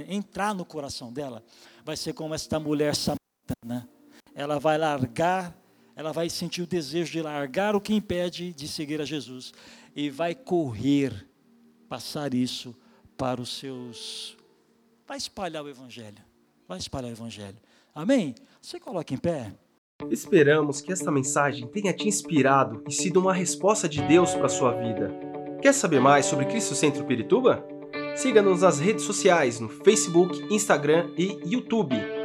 entrar 0.08 0.54
no 0.54 0.64
coração 0.64 1.12
dela, 1.12 1.44
vai 1.84 1.94
ser 1.94 2.14
como 2.14 2.34
esta 2.34 2.58
mulher 2.58 2.96
samaritana. 3.52 3.88
Ela 4.34 4.58
vai 4.58 4.78
largar, 4.78 5.56
ela 5.94 6.12
vai 6.12 6.28
sentir 6.30 6.62
o 6.62 6.66
desejo 6.66 7.12
de 7.12 7.22
largar 7.22 7.76
o 7.76 7.80
que 7.80 7.94
impede 7.94 8.52
de 8.52 8.66
seguir 8.66 9.00
a 9.00 9.04
Jesus 9.04 9.52
e 9.94 10.08
vai 10.08 10.34
correr, 10.34 11.26
passar 11.88 12.32
isso 12.32 12.74
para 13.16 13.40
os 13.40 13.58
seus. 13.58 14.36
Vai 15.06 15.18
espalhar 15.18 15.62
o 15.62 15.68
Evangelho. 15.68 16.18
Vai 16.66 16.78
espalhar 16.78 17.10
o 17.10 17.14
Evangelho. 17.14 17.58
Amém? 17.94 18.34
Você 18.60 18.80
coloca 18.80 19.12
em 19.12 19.18
pé. 19.18 19.52
Esperamos 20.10 20.80
que 20.80 20.92
esta 20.92 21.12
mensagem 21.12 21.66
tenha 21.68 21.92
te 21.92 22.08
inspirado 22.08 22.82
e 22.88 22.92
sido 22.92 23.20
uma 23.20 23.34
resposta 23.34 23.88
de 23.88 24.02
Deus 24.02 24.34
para 24.34 24.46
a 24.46 24.48
sua 24.48 24.72
vida. 24.72 25.14
Quer 25.60 25.74
saber 25.74 26.00
mais 26.00 26.26
sobre 26.26 26.46
Cristo 26.46 26.74
Centro 26.74 27.04
Pirituba? 27.04 27.64
Siga-nos 28.16 28.62
nas 28.62 28.80
redes 28.80 29.04
sociais 29.04 29.60
no 29.60 29.68
Facebook, 29.68 30.42
Instagram 30.52 31.10
e 31.16 31.38
YouTube, 31.44 31.96